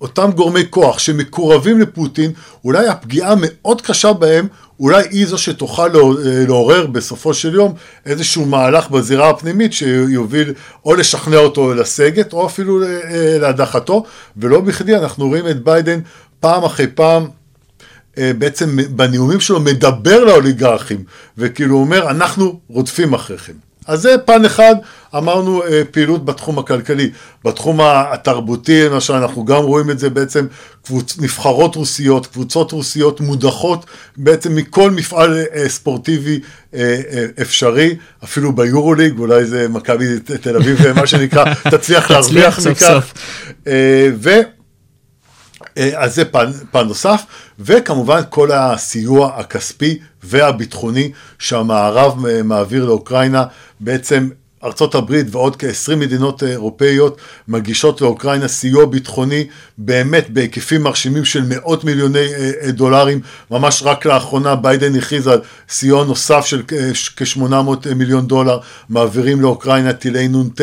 אותם 0.00 0.30
גורמי 0.34 0.62
כוח 0.70 0.98
שמקורבים 0.98 1.80
לפוטין, 1.80 2.32
אולי 2.64 2.88
הפגיעה 2.88 3.32
המאוד 3.32 3.80
קשה 3.80 4.12
בהם, 4.12 4.46
אולי 4.80 5.04
היא 5.10 5.26
זו 5.26 5.38
שתוכל 5.38 5.88
לעורר 6.48 6.86
בסופו 6.86 7.34
של 7.34 7.54
יום 7.54 7.74
איזשהו 8.06 8.46
מהלך 8.46 8.90
בזירה 8.90 9.30
הפנימית 9.30 9.72
שיוביל 9.72 10.52
או 10.84 10.94
לשכנע 10.94 11.36
אותו 11.36 11.74
לסגת 11.74 12.32
או 12.32 12.46
אפילו 12.46 12.80
להדחתו, 13.40 14.04
ולא 14.36 14.60
בכדי 14.60 14.96
אנחנו 14.96 15.28
רואים 15.28 15.48
את 15.48 15.62
ביידן 15.62 16.00
פעם 16.40 16.64
אחרי 16.64 16.86
פעם 16.86 17.26
בעצם 18.16 18.78
בנאומים 18.90 19.40
שלו 19.40 19.60
מדבר 19.60 20.24
לאוליגרכים, 20.24 21.04
וכאילו 21.38 21.76
אומר 21.76 22.10
אנחנו 22.10 22.60
רודפים 22.68 23.14
אחריכם. 23.14 23.52
אז 23.86 24.02
זה 24.02 24.14
פן 24.24 24.44
אחד, 24.44 24.74
אמרנו 25.16 25.62
אה, 25.64 25.82
פעילות 25.90 26.24
בתחום 26.24 26.58
הכלכלי. 26.58 27.10
בתחום 27.44 27.80
התרבותי, 27.82 28.88
למשל, 28.88 29.12
אנחנו 29.12 29.44
גם 29.44 29.62
רואים 29.62 29.90
את 29.90 29.98
זה 29.98 30.10
בעצם, 30.10 30.46
קבוצ... 30.84 31.18
נבחרות 31.18 31.76
רוסיות, 31.76 32.26
קבוצות 32.26 32.72
רוסיות 32.72 33.20
מודחות 33.20 33.86
בעצם 34.16 34.54
מכל 34.54 34.90
מפעל 34.90 35.44
אה, 35.54 35.68
ספורטיבי 35.68 36.40
אה, 36.74 37.00
אפשרי, 37.42 37.96
אפילו 38.24 38.52
ביורוליג, 38.52 39.18
אולי 39.18 39.44
זה 39.44 39.68
מכבי 39.68 40.20
תל 40.20 40.56
אביב, 40.56 40.92
מה 40.92 41.06
שנקרא, 41.06 41.54
תצליח 41.70 42.10
להרוויח 42.10 42.66
מכך. 42.66 43.12
ו... 44.16 44.30
אז 45.96 46.14
זה 46.14 46.24
פן, 46.24 46.50
פן 46.70 46.86
נוסף, 46.86 47.22
וכמובן 47.58 48.20
כל 48.28 48.52
הסיוע 48.52 49.32
הכספי 49.36 49.98
והביטחוני 50.22 51.12
שהמערב 51.38 52.26
מעביר 52.44 52.84
לאוקראינה, 52.84 53.44
בעצם 53.80 54.28
ארצות 54.64 54.94
הברית 54.94 55.26
ועוד 55.30 55.56
כ-20 55.56 55.96
מדינות 55.96 56.42
אירופאיות 56.42 57.18
מגישות 57.48 58.00
לאוקראינה 58.00 58.48
סיוע 58.48 58.86
ביטחוני 58.86 59.46
באמת 59.78 60.30
בהיקפים 60.30 60.82
מרשימים 60.82 61.24
של 61.24 61.44
מאות 61.48 61.84
מיליוני 61.84 62.26
דולרים. 62.68 63.20
ממש 63.50 63.82
רק 63.84 64.06
לאחרונה 64.06 64.54
ביידן 64.56 64.94
הכריז 64.94 65.26
על 65.26 65.40
סיוע 65.68 66.04
נוסף 66.04 66.46
של 66.46 66.62
כ-800 67.16 67.94
מיליון 67.94 68.26
דולר, 68.26 68.58
מעבירים 68.88 69.40
לאוקראינה 69.40 69.92
טילי 69.92 70.28
נ"ט, 70.28 70.60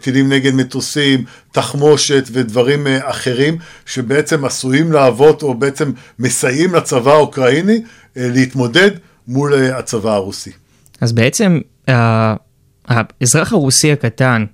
טילים 0.00 0.32
נגד 0.32 0.54
מטוסים, 0.54 1.24
תחמושת 1.52 2.24
ודברים 2.32 2.86
אחרים 3.02 3.58
שבעצם 3.86 4.44
עשויים 4.44 4.92
להוות 4.92 5.42
או 5.42 5.54
בעצם 5.54 5.92
מסייעים 6.18 6.74
לצבא 6.74 7.12
האוקראיני 7.12 7.82
להתמודד 8.16 8.90
מול 9.28 9.54
הצבא 9.54 10.14
הרוסי. 10.14 10.50
אז 11.00 11.12
בעצם 11.12 11.60
האזרח 12.90 13.52
הרוסי 13.52 13.92
הקטן, 13.92 14.44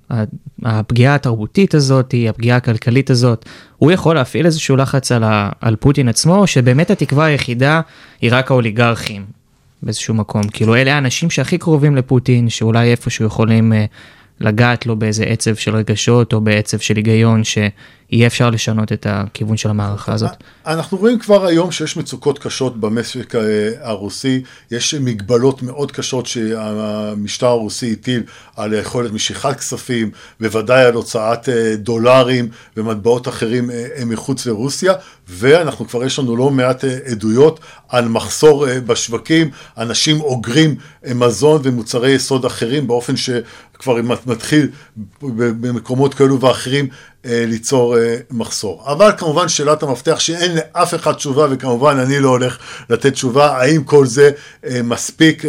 הפגיעה 0.63 1.15
התרבותית 1.15 1.73
הזאת, 1.73 2.13
הפגיעה 2.29 2.57
הכלכלית 2.57 3.09
הזאת, 3.09 3.45
הוא 3.77 3.91
יכול 3.91 4.15
להפעיל 4.15 4.45
איזשהו 4.45 4.75
לחץ 4.75 5.11
על, 5.11 5.23
ה, 5.23 5.49
על 5.61 5.75
פוטין 5.75 6.09
עצמו, 6.09 6.35
או 6.35 6.47
שבאמת 6.47 6.91
התקווה 6.91 7.25
היחידה 7.25 7.81
היא 8.21 8.29
רק 8.33 8.51
האוליגרכים 8.51 9.25
באיזשהו 9.83 10.13
מקום. 10.13 10.43
כאילו 10.43 10.75
אלה 10.75 10.95
האנשים 10.95 11.29
שהכי 11.29 11.57
קרובים 11.57 11.95
לפוטין, 11.95 12.49
שאולי 12.49 12.91
איפשהו 12.91 13.25
יכולים 13.25 13.73
uh, 13.73 13.75
לגעת 14.39 14.85
לו 14.85 14.95
באיזה 14.95 15.23
עצב 15.23 15.55
של 15.55 15.75
רגשות, 15.75 16.33
או 16.33 16.41
בעצב 16.41 16.77
של 16.77 16.95
היגיון, 16.95 17.43
ש... 17.43 17.57
יהיה 18.11 18.27
אפשר 18.27 18.49
לשנות 18.49 18.91
את 18.91 19.07
הכיוון 19.09 19.57
של 19.57 19.69
המערכה 19.69 20.13
הזאת. 20.13 20.31
אנחנו 20.65 20.97
רואים 20.97 21.19
כבר 21.19 21.45
היום 21.45 21.71
שיש 21.71 21.97
מצוקות 21.97 22.39
קשות 22.39 22.79
במשק 22.79 23.35
אה, 23.35 23.69
הרוסי, 23.81 24.43
יש 24.71 24.93
מגבלות 24.93 25.61
מאוד 25.61 25.91
קשות 25.91 26.25
שהמשטר 26.25 27.47
הרוסי 27.47 27.91
הטיל 27.91 28.23
על 28.55 28.73
יכולת 28.73 29.11
משיכת 29.11 29.57
כספים, 29.57 30.11
בוודאי 30.39 30.85
על 30.85 30.93
הוצאת 30.93 31.49
אה, 31.49 31.75
דולרים 31.75 32.49
ומטבעות 32.77 33.27
אחרים 33.27 33.71
אה, 33.71 34.05
מחוץ 34.05 34.45
לרוסיה, 34.45 34.93
ואנחנו 35.27 35.87
כבר 35.87 36.05
יש 36.05 36.19
לנו 36.19 36.35
לא 36.35 36.49
מעט 36.49 36.83
עדויות 36.83 37.59
על 37.89 38.07
מחסור 38.07 38.65
בשווקים, 38.85 39.49
אנשים 39.77 40.21
אוגרים 40.21 40.75
מזון 41.15 41.61
ומוצרי 41.63 42.11
יסוד 42.11 42.45
אחרים 42.45 42.87
באופן 42.87 43.13
שכבר 43.79 43.97
מתחיל 44.25 44.67
במקומות 45.21 46.13
כאלו 46.13 46.41
ואחרים 46.41 46.87
ליצור 47.25 47.95
מחסור. 48.31 48.83
אבל 48.85 49.11
כמובן 49.17 49.47
שאלת 49.47 49.83
המפתח 49.83 50.19
שאין 50.19 50.55
לאף 50.55 50.95
אחד 50.95 51.13
תשובה, 51.13 51.47
וכמובן 51.51 51.99
אני 51.99 52.19
לא 52.19 52.29
הולך 52.29 52.57
לתת 52.89 53.13
תשובה, 53.13 53.57
האם 53.57 53.83
כל 53.83 54.05
זה 54.05 54.31
מספיק 54.83 55.43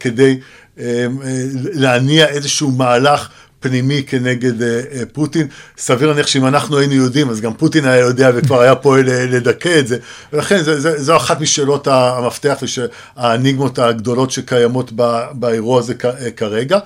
כדי 0.00 0.38
להניע 1.72 2.28
איזשהו 2.28 2.70
מהלך 2.70 3.28
פנימי 3.60 4.02
כנגד 4.06 4.52
פוטין. 5.12 5.46
סביר 5.78 6.08
להניח 6.08 6.26
שאם 6.26 6.46
אנחנו 6.46 6.78
היינו 6.78 6.94
יודעים, 6.94 7.30
אז 7.30 7.40
גם 7.40 7.54
פוטין 7.54 7.84
היה 7.84 7.98
יודע 7.98 8.30
וכבר 8.34 8.60
היה 8.60 8.74
פועל 8.74 9.04
לדכא 9.06 9.78
את 9.78 9.86
זה. 9.86 9.96
ולכן 10.32 10.62
זה, 10.62 10.80
זה, 10.80 11.02
זו 11.02 11.16
אחת 11.16 11.40
משאלות 11.40 11.86
המפתח 11.86 12.62
והאניגמות 13.16 13.78
הגדולות 13.78 14.30
שקיימות 14.30 14.92
באירוע 15.32 15.78
הזה 15.78 15.94
כרגע. 16.36 16.78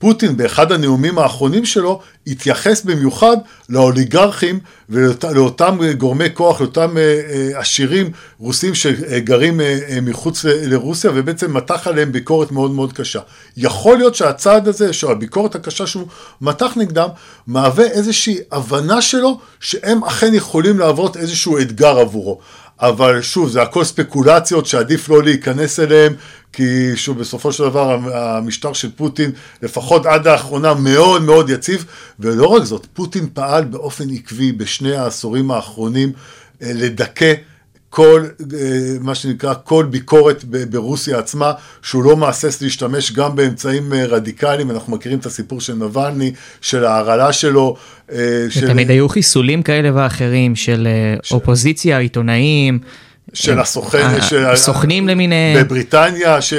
פוטין 0.00 0.36
באחד 0.36 0.72
הנאומים 0.72 1.18
האחרונים 1.18 1.64
שלו 1.64 2.00
התייחס 2.26 2.82
במיוחד 2.82 3.36
לאוליגרכים 3.68 4.60
ולאותם 4.88 5.78
גורמי 5.98 6.24
כוח, 6.34 6.60
לאותם 6.60 6.96
אה, 6.98 7.02
אה, 7.02 7.60
עשירים 7.60 8.10
רוסים 8.38 8.74
שגרים 8.74 9.60
אה, 9.60 9.98
מחוץ 10.02 10.44
לרוסיה 10.44 11.10
ובעצם 11.14 11.56
מתח 11.56 11.86
עליהם 11.86 12.12
ביקורת 12.12 12.52
מאוד 12.52 12.70
מאוד 12.70 12.92
קשה. 12.92 13.20
יכול 13.56 13.96
להיות 13.96 14.14
שהצעד 14.14 14.68
הזה, 14.68 14.92
שהביקורת 14.92 15.54
הקשה 15.54 15.86
שהוא 15.86 16.06
מתח 16.40 16.72
נגדם, 16.76 17.08
מהווה 17.46 17.84
איזושהי 17.84 18.38
הבנה 18.52 19.02
שלו 19.02 19.38
שהם 19.60 20.04
אכן 20.04 20.34
יכולים 20.34 20.78
להוות 20.78 21.16
איזשהו 21.16 21.58
אתגר 21.58 21.98
עבורו. 21.98 22.40
אבל 22.80 23.22
שוב, 23.22 23.48
זה 23.48 23.62
הכל 23.62 23.84
ספקולציות 23.84 24.66
שעדיף 24.66 25.08
לא 25.08 25.22
להיכנס 25.22 25.80
אליהן, 25.80 26.12
כי 26.52 26.96
שוב, 26.96 27.18
בסופו 27.18 27.52
של 27.52 27.62
דבר 27.64 27.98
המשטר 28.12 28.72
של 28.72 28.90
פוטין, 28.96 29.30
לפחות 29.62 30.06
עד 30.06 30.26
האחרונה, 30.26 30.74
מאוד 30.74 31.22
מאוד 31.22 31.50
יציב, 31.50 31.84
ולא 32.20 32.46
רק 32.46 32.64
זאת, 32.64 32.86
פוטין 32.92 33.28
פעל 33.34 33.64
באופן 33.64 34.04
עקבי 34.14 34.52
בשני 34.52 34.96
העשורים 34.96 35.50
האחרונים 35.50 36.12
אה, 36.62 36.70
לדכא 36.74 37.34
כל, 37.90 38.24
אה, 38.54 38.96
מה 39.00 39.14
שנקרא, 39.14 39.54
כל 39.64 39.86
ביקורת 39.90 40.44
ברוסיה 40.44 41.18
עצמה, 41.18 41.52
שהוא 41.82 42.02
לא 42.04 42.16
מהסס 42.16 42.62
להשתמש 42.62 43.12
גם 43.12 43.36
באמצעים 43.36 43.92
אה, 43.92 44.06
רדיקליים, 44.06 44.70
אנחנו 44.70 44.92
מכירים 44.92 45.18
את 45.18 45.26
הסיפור 45.26 45.60
של 45.60 45.74
נבלני, 45.74 46.32
של 46.60 46.84
ההרעלה 46.84 47.32
שלו. 47.32 47.76
של... 48.48 48.64
ותמיד 48.64 48.90
היו 48.90 49.08
חיסולים 49.08 49.62
כאלה 49.62 49.90
ואחרים 49.94 50.56
של 50.56 50.88
ש... 51.22 51.32
אופוזיציה, 51.32 51.98
עיתונאים. 51.98 52.78
של 53.34 53.60
הסוכן, 53.60 54.22
של 54.22 54.46
הסוכנים 54.46 55.08
למיניהם. 55.08 55.64
בבריטניה 55.64 56.42
ש, 56.42 56.54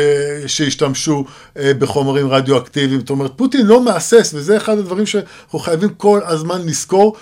שהשתמשו 0.47 1.25
אה, 1.57 1.73
בחומרים 1.73 2.29
רדיואקטיביים. 2.29 2.99
זאת 2.99 3.09
אומרת, 3.09 3.31
פוטין 3.35 3.65
לא 3.65 3.83
מהסס, 3.83 4.31
וזה 4.33 4.57
אחד 4.57 4.77
הדברים 4.77 5.05
שאנחנו 5.05 5.59
חייבים 5.59 5.89
כל 5.89 6.19
הזמן 6.25 6.61
לזכור, 6.65 7.15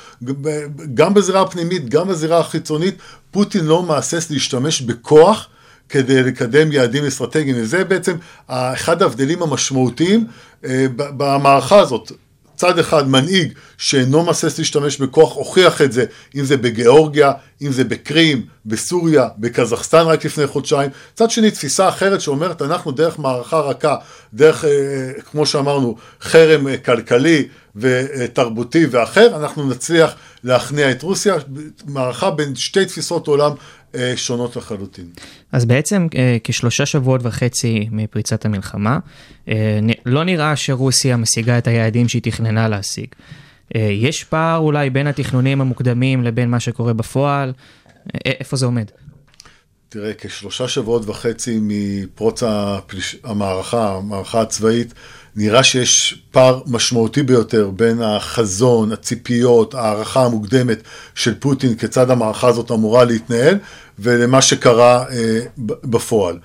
גם 0.93 1.13
בזירה 1.13 1.41
הפנימית, 1.41 1.89
גם 1.89 2.07
בזירה 2.07 2.39
החיצונית, 2.39 2.95
פוטין 3.31 3.65
לא 3.65 3.83
מהסס 3.83 4.31
להשתמש 4.31 4.81
בכוח. 4.81 5.47
כדי 5.91 6.23
לקדם 6.23 6.71
יעדים 6.71 7.05
אסטרטגיים, 7.05 7.55
וזה 7.59 7.83
בעצם 7.83 8.15
אחד 8.47 9.01
ההבדלים 9.01 9.41
המשמעותיים 9.41 10.27
אה, 10.65 10.85
במערכה 10.95 11.79
הזאת. 11.79 12.11
צד 12.59 12.79
אחד 12.79 13.09
מנהיג 13.09 13.53
שאינו 13.77 14.23
מהסס 14.23 14.59
להשתמש 14.59 14.97
בכוח 14.97 15.35
הוכיח 15.35 15.81
את 15.81 15.91
זה, 15.91 16.05
אם 16.35 16.45
זה 16.45 16.57
בגיאורגיה, 16.57 17.31
אם 17.61 17.71
זה 17.71 17.83
בקרים, 17.83 18.45
בסוריה, 18.65 19.27
בקזחסטן 19.37 20.01
רק 20.05 20.25
לפני 20.25 20.47
חודשיים. 20.47 20.89
צד 21.15 21.29
שני 21.29 21.51
תפיסה 21.51 21.89
אחרת 21.89 22.21
שאומרת 22.21 22.61
אנחנו 22.61 22.91
דרך 22.91 23.19
מערכה 23.19 23.59
רכה, 23.59 23.95
דרך 24.33 24.65
אה, 24.65 24.69
כמו 25.31 25.45
שאמרנו 25.45 25.95
חרם 26.21 26.67
אה, 26.67 26.77
כלכלי 26.77 27.47
ותרבותי 27.75 28.85
ואחר, 28.91 29.35
אנחנו 29.35 29.69
נצליח 29.69 30.13
להכניע 30.43 30.91
את 30.91 31.03
רוסיה, 31.03 31.35
מערכה 31.85 32.31
בין 32.31 32.55
שתי 32.55 32.85
תפיסות 32.85 33.27
עולם 33.27 33.51
אה, 33.51 33.55
שונות 34.15 34.55
לחלוטין. 34.55 35.05
אז 35.51 35.65
בעצם 35.65 36.07
אה, 36.15 36.37
כשלושה 36.43 36.85
שבועות 36.85 37.21
וחצי 37.23 37.87
מפריצת 37.91 38.45
המלחמה, 38.45 38.99
אה, 39.47 39.79
לא 40.05 40.23
נראה 40.23 40.55
שרוסיה 40.55 41.17
משיגה 41.17 41.57
את 41.57 41.67
היעדים 41.67 42.07
שהיא 42.07 42.21
תכננה 42.21 42.67
להשיג. 42.67 43.07
יש 43.75 44.23
פער 44.23 44.57
אולי 44.57 44.89
בין 44.89 45.07
התכנונים 45.07 45.61
המוקדמים 45.61 46.23
לבין 46.23 46.49
מה 46.49 46.59
שקורה 46.59 46.93
בפועל? 46.93 47.53
איפה 48.25 48.57
זה 48.57 48.65
עומד? 48.65 48.85
תראה, 49.89 50.11
כשלושה 50.17 50.67
שבועות 50.67 51.03
וחצי 51.05 51.59
מפרוץ 51.61 52.43
הפליש... 52.43 53.15
המערכה, 53.23 53.95
המערכה 53.95 54.41
הצבאית, 54.41 54.93
נראה 55.35 55.63
שיש 55.63 56.21
פער 56.31 56.59
משמעותי 56.67 57.23
ביותר 57.23 57.69
בין 57.75 58.01
החזון, 58.01 58.91
הציפיות, 58.91 59.73
ההערכה 59.75 60.25
המוקדמת 60.25 60.83
של 61.15 61.33
פוטין 61.39 61.75
כיצד 61.75 62.11
המערכה 62.11 62.47
הזאת 62.47 62.71
אמורה 62.71 63.03
להתנהל, 63.03 63.57
ולמה 63.99 64.41
שקרה 64.41 65.03
אה, 65.11 65.39
בפועל. 65.83 66.37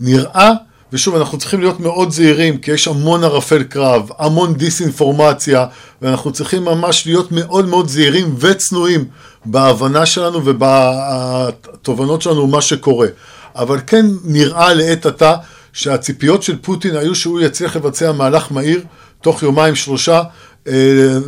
נראה, 0.00 0.50
ושוב, 0.92 1.16
אנחנו 1.16 1.38
צריכים 1.38 1.60
להיות 1.60 1.80
מאוד 1.80 2.10
זהירים, 2.10 2.58
כי 2.58 2.70
יש 2.70 2.88
המון 2.88 3.24
ערפל 3.24 3.62
קרב, 3.62 4.08
המון 4.18 4.54
דיסאינפורמציה, 4.54 5.66
ואנחנו 6.02 6.32
צריכים 6.32 6.64
ממש 6.64 7.06
להיות 7.06 7.32
מאוד 7.32 7.68
מאוד 7.68 7.88
זהירים 7.88 8.34
וצנועים 8.38 9.04
בהבנה 9.44 10.06
שלנו 10.06 10.40
ובתובנות 10.44 12.22
שלנו 12.22 12.46
מה 12.46 12.60
שקורה. 12.60 13.08
אבל 13.56 13.80
כן 13.86 14.06
נראה 14.24 14.74
לעת 14.74 15.06
עתה 15.06 15.36
שהציפיות 15.74 16.42
של 16.42 16.56
פוטין 16.62 16.96
היו 16.96 17.14
שהוא 17.14 17.40
יצליח 17.40 17.76
לבצע 17.76 18.12
מהלך 18.12 18.52
מהיר, 18.52 18.84
תוך 19.20 19.42
יומיים 19.42 19.74
שלושה, 19.74 20.22
אה, 20.68 20.72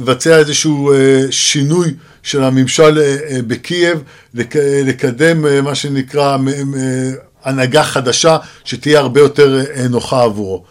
לבצע 0.01 0.39
איזשהו 0.39 0.93
אה, 0.93 1.23
שינוי 1.31 1.95
של 2.23 2.43
הממשל 2.43 2.99
אה, 2.99 3.39
בקייב, 3.47 4.03
לקדם 4.85 5.65
מה 5.65 5.75
שנקרא 5.75 6.37
הנהגה 7.45 7.85
חדשה 7.85 8.37
שתהיה 8.65 9.01
הרבה 9.01 9.21
יותר 9.21 9.65
נוחה 9.91 10.23
עבורו. 10.23 10.65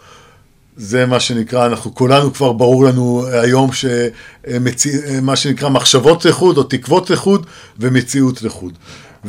זה 0.76 1.06
מה 1.06 1.20
שנקרא, 1.20 1.66
אנחנו 1.66 1.94
כולנו 1.94 2.32
כבר 2.32 2.52
ברור 2.52 2.84
לנו 2.84 3.26
היום 3.32 3.70
שמה 3.72 5.36
שנקרא 5.36 5.68
מחשבות 5.68 6.24
לחוד 6.24 6.58
או 6.58 6.62
תקוות 6.62 7.10
לחוד 7.10 7.46
ומציאות 7.78 8.42
לחוד. 8.42 8.72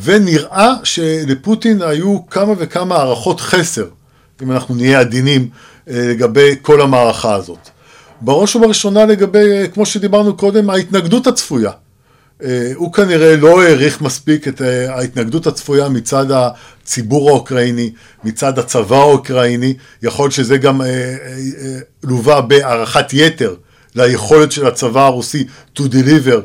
ונראה 0.03 0.73
שלפוטין 0.83 1.81
היו 1.81 2.27
כמה 2.29 2.53
וכמה 2.57 2.95
הערכות 2.95 3.41
חסר 3.41 3.85
אם 4.43 4.51
אנחנו 4.51 4.75
נהיה 4.75 4.99
עדינים 4.99 5.49
אה, 5.89 6.07
לגבי 6.09 6.55
כל 6.61 6.81
המערכה 6.81 7.35
הזאת. 7.35 7.69
בראש 8.21 8.55
ובראשונה 8.55 9.05
לגבי, 9.05 9.51
אה, 9.51 9.67
כמו 9.67 9.85
שדיברנו 9.85 10.37
קודם, 10.37 10.69
ההתנגדות 10.69 11.27
הצפויה. 11.27 11.71
אה, 12.43 12.71
הוא 12.75 12.93
כנראה 12.93 13.35
לא 13.35 13.63
העריך 13.63 14.01
מספיק 14.01 14.47
את 14.47 14.61
ההתנגדות 14.89 15.47
הצפויה 15.47 15.89
מצד 15.89 16.25
הציבור 16.31 17.29
האוקראיני, 17.29 17.91
מצד 18.23 18.59
הצבא 18.59 18.95
האוקראיני, 18.95 19.73
יכול 20.03 20.23
להיות 20.23 20.33
שזה 20.33 20.57
גם 20.57 20.81
לווה 22.03 22.41
בהערכת 22.41 23.13
יתר 23.13 23.55
ליכולת 23.95 24.51
של 24.51 24.67
הצבא 24.67 25.05
הרוסי 25.05 25.47
to 25.77 25.81
deliver 25.81 26.39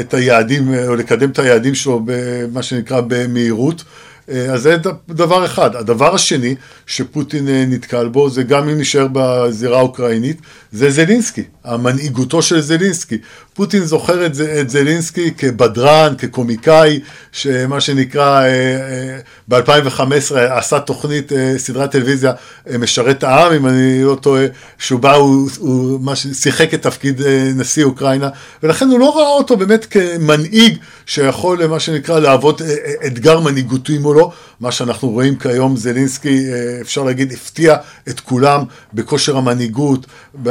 את 0.00 0.14
היעדים, 0.14 0.74
או 0.86 0.94
לקדם 0.94 1.30
את 1.30 1.38
היעדים 1.38 1.74
שלו 1.74 2.00
במה 2.04 2.62
שנקרא 2.62 3.00
במהירות. 3.00 3.84
אה, 4.30 4.52
אז 4.52 4.62
זה 4.62 4.76
דבר 5.08 5.44
אחד. 5.44 5.76
הדבר 5.76 6.14
השני 6.14 6.54
שפוטין 6.86 7.48
אה, 7.48 7.64
נתקל 7.68 8.08
בו, 8.08 8.30
זה 8.30 8.42
גם 8.42 8.68
אם 8.68 8.78
נשאר 8.78 9.06
בזירה 9.12 9.78
האוקראינית, 9.78 10.40
זה 10.72 10.90
זלינסקי, 10.90 11.42
המנהיגותו 11.66 12.42
של 12.42 12.60
זלינסקי. 12.60 13.18
פוטין 13.54 13.84
זוכר 13.84 14.26
את, 14.26 14.32
את 14.60 14.70
זלינסקי 14.70 15.30
כבדרן, 15.38 16.14
כקומיקאי, 16.18 17.00
שמה 17.32 17.80
שנקרא 17.80 18.42
אה, 18.42 19.18
ב-2015 19.48 20.36
עשה 20.36 20.80
תוכנית, 20.80 21.32
סדרת 21.56 21.90
טלוויזיה 21.90 22.32
משרת 22.78 23.24
העם, 23.24 23.52
אם 23.52 23.66
אני 23.66 24.02
לא 24.02 24.14
טועה, 24.20 24.44
שהוא 24.78 25.00
בא, 25.00 25.14
הוא, 25.14 25.50
הוא 25.58 26.00
מה 26.00 26.16
שיחק 26.16 26.74
את 26.74 26.82
תפקיד 26.82 27.20
נשיא 27.54 27.84
אוקראינה, 27.84 28.28
ולכן 28.62 28.88
הוא 28.88 29.00
לא 29.00 29.16
ראה 29.16 29.28
אותו 29.28 29.56
באמת 29.56 29.86
כמנהיג 29.90 30.78
שיכול, 31.06 31.66
מה 31.66 31.80
שנקרא, 31.80 32.20
להוות 32.20 32.62
אתגר 33.06 33.40
מנהיגותי 33.40 33.98
מולו. 33.98 34.32
מה 34.60 34.72
שאנחנו 34.72 35.08
רואים 35.08 35.36
כיום, 35.36 35.76
זלינסקי, 35.76 36.52
אה, 36.52 36.80
אפשר 36.80 37.02
להגיד, 37.02 37.32
הפתיע 37.32 37.76
את 38.08 38.20
כולם 38.20 38.64
בכושר 38.94 39.36
המנהיגות, 39.36 40.06
ב, 40.42 40.50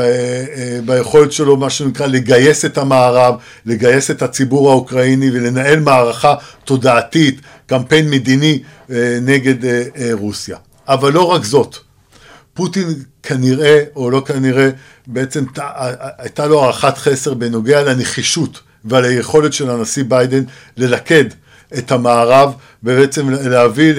אה, 1.06 1.12
ביכולת 1.12 1.32
שלו, 1.32 1.58
מה 1.58 1.70
שנקרא, 1.70 2.08
לגייס 2.08 2.66
את 2.66 2.78
המערב, 2.78 3.36
לגייס 3.66 4.12
את 4.12 4.22
הציבור 4.22 4.70
האוקראיני 4.70 5.30
ולנהל 5.32 5.80
מערכה 5.80 6.36
תודעתית, 6.66 7.42
קמפיין 7.66 8.10
מדיני 8.10 8.64
אה, 8.92 9.18
נגד 9.22 9.56
רוסיה. 10.12 10.58
אבל 10.88 11.14
לא 11.14 11.32
רק 11.32 11.44
זאת, 11.44 11.78
פוטין 12.54 12.88
כנראה, 13.24 13.84
או 13.96 14.12
לא 14.12 14.24
כנראה, 14.26 14.70
בעצם 15.08 15.46
הייתה 16.18 16.48
לו 16.48 16.64
הערכת 16.64 16.98
חסר 16.98 17.34
בנוגע 17.34 17.84
לנחישות 17.84 18.60
ועל 18.86 19.04
היכולת 19.04 19.54
של 19.54 19.70
הנשיא 19.70 20.04
ביידן 20.08 20.44
ללכד 20.78 21.26
את 21.78 21.92
המערב 21.92 22.54
ובעצם 22.84 23.30
להביא 23.30 23.94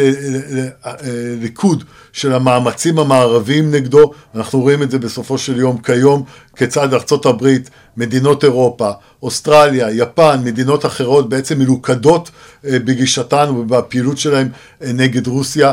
לליכוד 1.03 1.85
של 2.13 2.33
המאמצים 2.33 2.99
המערביים 2.99 3.71
נגדו. 3.71 4.13
אנחנו 4.35 4.61
רואים 4.61 4.83
את 4.83 4.91
זה 4.91 4.99
בסופו 4.99 5.39
של 5.39 5.61
יום 5.61 5.79
כיום, 5.79 6.25
כיצד 6.57 6.95
ארצות 6.95 7.27
הברית, 7.27 7.71
מדינות 7.97 8.45
אירופה, 8.45 8.91
אוסטרליה, 9.23 9.91
יפן, 9.91 10.41
מדינות 10.45 10.87
אחרות 10.87 11.29
בעצם 11.29 11.59
מלוכדות 11.59 12.31
אה, 12.65 12.79
בגישתן 12.79 13.51
ובפעילות 13.51 14.19
שלהן 14.19 14.49
אה, 14.83 14.93
נגד 14.93 15.27
רוסיה. 15.27 15.73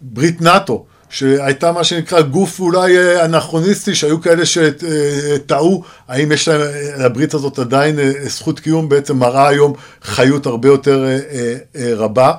ברית 0.00 0.42
נאט"ו, 0.42 0.84
שהייתה 1.14 1.72
מה 1.72 1.84
שנקרא 1.84 2.20
גוף 2.20 2.60
אולי 2.60 2.98
אה, 2.98 3.24
אנכרוניסטי, 3.24 3.94
שהיו 3.94 4.20
כאלה 4.20 4.42
שטעו, 4.46 5.84
האם 6.08 6.32
יש 6.32 6.48
להם, 6.48 6.60
לברית 6.98 7.34
הזאת 7.34 7.58
עדיין 7.58 7.98
זכות 8.26 8.60
קיום, 8.60 8.88
בעצם 8.88 9.16
מראה 9.16 9.48
היום 9.48 9.72
חיות 10.02 10.46
הרבה 10.46 10.68
יותר 10.68 11.06
רבה. 11.76 12.32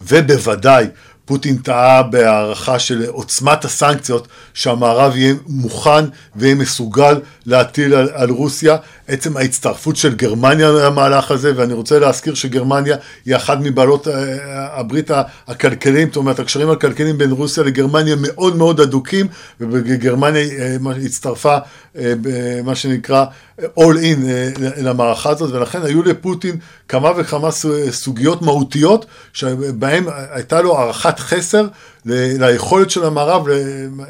ובוודאי 0.00 0.86
פוטין 1.24 1.56
טעה 1.56 2.02
בהערכה 2.02 2.78
של 2.78 3.04
עוצמת 3.08 3.64
הסנקציות 3.64 4.28
שהמערב 4.54 5.16
יהיה 5.16 5.34
מוכן 5.46 6.04
ויהיה 6.36 6.54
מסוגל 6.54 7.20
להטיל 7.46 7.94
על, 7.94 8.08
על 8.14 8.30
רוסיה. 8.30 8.76
עצם 9.12 9.36
ההצטרפות 9.36 9.96
של 9.96 10.14
גרמניה 10.14 10.70
למהלך 10.70 11.30
הזה, 11.30 11.52
ואני 11.56 11.72
רוצה 11.72 11.98
להזכיר 11.98 12.34
שגרמניה 12.34 12.96
היא 13.24 13.36
אחת 13.36 13.58
מבעלות 13.60 14.08
אה, 14.08 14.78
הברית 14.78 15.10
הכלכליים, 15.48 16.08
זאת 16.08 16.16
אומרת 16.16 16.38
הקשרים 16.38 16.70
הכלכליים 16.70 17.18
בין 17.18 17.30
רוסיה 17.30 17.64
לגרמניה 17.64 18.16
מאוד 18.18 18.56
מאוד 18.56 18.80
הדוקים, 18.80 19.26
וגרמניה 19.60 20.42
אה, 20.42 20.76
הצטרפה 21.04 21.56
אה, 21.96 22.12
במה 22.20 22.74
שנקרא 22.74 23.24
all 23.60 23.96
in 23.96 24.28
למערכה 24.76 25.30
הזאת, 25.30 25.52
ולכן 25.52 25.82
היו 25.82 26.02
לפוטין 26.02 26.56
כמה 26.88 27.10
וכמה 27.16 27.48
סוגיות 27.90 28.42
מהותיות, 28.42 29.06
שבהן 29.32 30.04
הייתה 30.30 30.62
לו 30.62 30.78
הערכת 30.78 31.18
חסר 31.18 31.66
ליכולת 32.04 32.90
של 32.90 33.04
המערב 33.04 33.46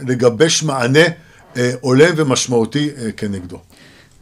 לגבש 0.09 0.63
מענה 0.63 1.05
הולם 1.81 2.11
ומשמעותי 2.17 2.91
כנגדו. 3.17 3.59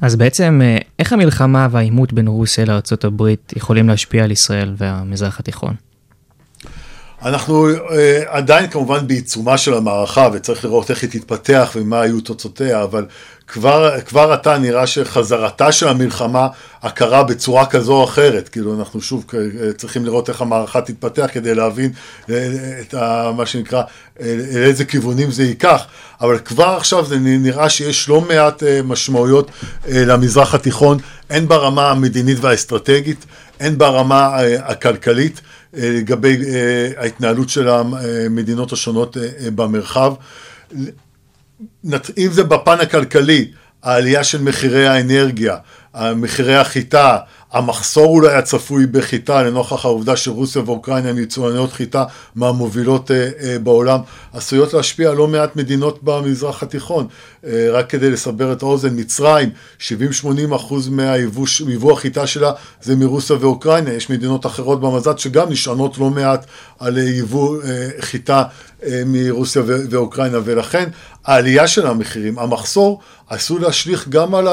אז 0.01 0.17
בעצם, 0.17 0.61
איך 0.99 1.13
המלחמה 1.13 1.69
והעימות 1.71 2.13
בין 2.13 2.29
רוסיה 2.29 2.65
לארה"ב 2.65 3.23
יכולים 3.57 3.89
להשפיע 3.89 4.25
על 4.25 4.31
ישראל 4.31 4.75
והמזרח 4.77 5.41
התיכון? 5.41 5.75
אנחנו 7.23 7.71
uh, 7.71 7.93
עדיין 8.27 8.71
כמובן 8.71 9.07
בעיצומה 9.07 9.59
של 9.59 9.75
המערכה 9.75 10.29
וצריך 10.33 10.65
לראות 10.65 10.91
איך 10.91 11.03
היא 11.03 11.11
תתפתח 11.11 11.73
ומה 11.77 12.01
היו 12.01 12.21
תוצאותיה, 12.21 12.83
אבל 12.83 13.07
כבר, 13.47 14.01
כבר 14.01 14.33
עתה 14.33 14.59
נראה 14.59 14.87
שחזרתה 14.87 15.73
של 15.73 15.89
המלחמה 15.89 16.49
הכרה 16.83 17.23
בצורה 17.23 17.67
כזו 17.67 17.93
או 17.93 18.05
אחרת, 18.05 18.49
כאילו 18.49 18.79
אנחנו 18.79 19.01
שוב 19.01 19.25
צריכים 19.77 20.05
לראות 20.05 20.29
איך 20.29 20.43
המערכה 20.43 20.81
תתפתח 20.81 21.27
כדי 21.33 21.55
להבין 21.55 21.93
אה, 22.31 22.49
את 22.81 22.95
ה, 22.95 23.31
מה 23.37 23.47
שנקרא, 23.47 23.83
אה, 24.21 24.37
לאיזה 24.55 24.85
כיוונים 24.85 25.31
זה 25.31 25.45
ייקח, 25.45 25.85
אבל 26.21 26.39
כבר 26.39 26.69
עכשיו 26.77 27.07
זה 27.07 27.19
נראה 27.19 27.71
שיש 27.71 28.09
לא 28.09 28.21
מעט 28.21 28.63
משמעויות 28.85 29.51
למזרח 29.89 30.55
התיכון, 30.55 30.99
הן 31.31 31.49
ברמה 31.49 31.91
המדינית 31.91 32.39
והאסטרטגית, 32.41 33.25
הן 33.61 33.79
ברמה 33.79 34.37
הכלכלית. 34.63 35.41
לגבי 35.73 36.37
אה, 36.47 36.91
ההתנהלות 36.97 37.49
של 37.49 37.69
המדינות 37.69 38.73
השונות 38.73 39.17
אה, 39.17 39.51
במרחב. 39.51 40.15
אם 42.19 42.29
זה 42.31 42.45
בפן 42.45 42.81
הכלכלי, 42.81 43.51
העלייה 43.83 44.25
של 44.25 44.43
מחירי 44.43 44.89
האנרגיה, 44.89 45.57
מחירי 46.17 46.57
החיטה, 46.57 47.19
המחסור 47.53 48.07
אולי 48.07 48.35
הצפוי 48.35 48.87
בחיטה 48.87 49.43
לנוכח 49.43 49.85
העובדה 49.85 50.17
שרוסיה 50.17 50.63
ואוקראינה 50.67 51.09
הן 51.09 51.19
יצואניות 51.19 51.73
חיטה 51.73 52.05
מהמובילות 52.35 53.11
אה, 53.11 53.29
אה, 53.43 53.59
בעולם, 53.59 54.01
עשויות 54.33 54.75
להשפיע 54.75 55.11
על 55.11 55.17
לא 55.17 55.29
מעט 55.29 55.57
מדינות 55.57 56.03
במזרח 56.03 56.63
התיכון. 56.63 57.07
אה, 57.47 57.69
רק 57.73 57.91
כדי 57.91 58.11
לסבר 58.11 58.53
את 58.53 58.63
האוזן, 58.63 59.01
מצרים, 59.01 59.51
70-80 59.81 60.57
אחוז 60.57 60.89
מהיבוא 60.89 61.93
החיטה 61.93 62.27
שלה 62.27 62.53
זה 62.83 62.97
מרוסיה 62.97 63.37
ואוקראינה, 63.41 63.93
יש 63.93 64.11
מדינות 64.11 64.47
אחרות 64.47 64.81
במז"ת 64.81 65.19
שגם 65.19 65.51
נשענות 65.51 65.99
לא 65.99 66.11
מעט 66.11 66.47
על 66.79 66.99
יבוא 66.99 67.59
חיטה 68.01 68.45
מרוסיה 69.07 69.63
ואוקראינה, 69.91 70.39
ולכן 70.45 70.89
העלייה 71.25 71.67
של 71.67 71.87
המחירים, 71.87 72.39
המחסור, 72.39 73.01
עשוי 73.29 73.61
להשליך 73.61 74.09
גם 74.09 74.35
על 74.35 74.49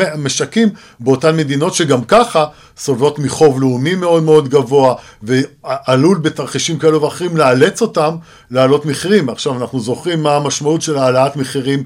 המשקים 0.00 0.68
באותן 1.00 1.36
מדינות 1.36 1.74
שגם 1.76 2.04
ככה 2.04 2.46
סובלות 2.78 3.18
מחוב 3.18 3.60
לאומי 3.60 3.94
מאוד 3.94 4.22
מאוד 4.22 4.48
גבוה, 4.48 4.94
ועלול 5.22 6.18
בתרחישים 6.18 6.78
כאלו 6.78 7.02
ואחרים 7.02 7.36
לאלץ 7.36 7.82
אותם 7.82 8.16
להעלות 8.50 8.86
מחירים. 8.86 9.28
עכשיו 9.28 9.56
אנחנו 9.56 9.80
זוכרים 9.80 10.22
מה 10.22 10.36
המשמעות 10.36 10.82
של 10.82 10.96
העלאת 10.98 11.36
מחירים 11.36 11.84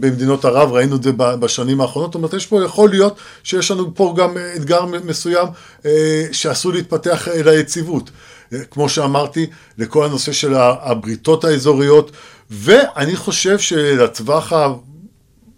במדינות 0.00 0.44
ערב, 0.44 0.72
ראינו 0.72 0.96
את 0.96 1.02
זה 1.02 1.12
בשנים 1.16 1.80
האחרונות, 1.80 2.10
זאת 2.10 2.14
אומרת 2.14 2.34
יש 2.34 2.46
פה, 2.46 2.64
יכול 2.64 2.90
להיות 2.90 3.16
שיש 3.42 3.70
לנו 3.70 3.94
פה 3.94 4.14
גם 4.16 4.36
אתגר 4.56 4.84
מסוים 5.04 5.48
אה, 5.86 6.26
שעשוי 6.32 6.72
להתפתח 6.72 7.28
ליציבות. 7.44 8.10
כמו 8.70 8.88
שאמרתי, 8.88 9.46
לכל 9.78 10.04
הנושא 10.04 10.32
של 10.32 10.54
הבריתות 10.54 11.44
האזוריות, 11.44 12.10
ואני 12.50 13.16
חושב 13.16 13.58
שלטווח. 13.58 14.52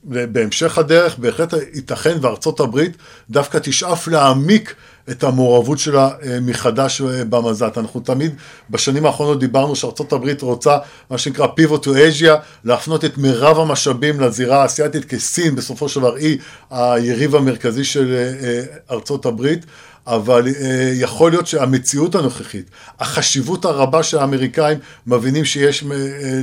בהמשך 0.05 0.79
הדרך 0.79 1.19
בהחלט 1.19 1.55
ייתכן 1.75 2.17
וארצות 2.21 2.61
הברית 2.61 2.97
דווקא 3.31 3.59
תשאף 3.63 4.09
להעמיק 4.09 4.75
את 5.11 5.25
המעורבות 5.25 5.79
שלה 5.79 6.11
אה, 6.23 6.39
מחדש 6.41 7.01
אה, 7.01 7.25
במז"ת. 7.25 7.79
אנחנו 7.79 8.01
תמיד 8.01 8.35
בשנים 8.71 9.07
האחרונות 9.07 9.41
דיברנו 9.41 9.77
שארצות 9.77 10.13
הברית 10.13 10.43
רוצה 10.43 10.79
מה 11.11 11.19
שנקרא 11.19 11.47
pivot 11.47 11.85
to 11.85 11.89
Asia, 11.89 12.33
להפנות 12.65 13.05
את 13.05 13.19
מירב 13.19 13.59
המשאבים 13.59 14.21
לזירה 14.21 14.63
האסייתית 14.63 15.05
כסין 15.05 15.55
בסופו 15.55 15.89
של 15.89 16.01
דבר 16.01 16.15
היא 16.15 16.39
היריב 16.71 17.37
המרכזי 17.37 17.85
של 17.85 18.15
אה, 18.15 18.63
ארצות 18.91 19.27
הברית. 19.27 19.67
אבל 20.07 20.47
אה, 20.49 20.93
יכול 20.95 21.31
להיות 21.31 21.47
שהמציאות 21.47 22.15
הנוכחית, 22.15 22.71
החשיבות 23.01 23.65
הרבה 23.65 24.03
שהאמריקאים 24.03 24.79
מבינים 25.07 25.45
שיש 25.45 25.85
אה, 25.85 25.89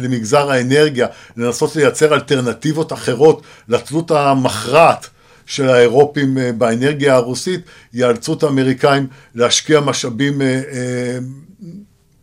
למגזר 0.02 0.52
האנרגיה, 0.52 1.08
לנסות 1.38 1.76
לייצר 1.76 2.14
אלטרנטיבות 2.14 2.94
אחרות 2.94 3.42
לתלות 3.68 4.12
המכרעת 4.12 5.08
של 5.46 5.70
האירופים 5.70 6.38
אה, 6.38 6.52
באנרגיה 6.52 7.16
הרוסית, 7.16 7.62
יאלצו 7.94 8.34
את 8.34 8.44
האמריקאים 8.44 9.08
להשקיע 9.36 9.80
משאבים 9.80 10.42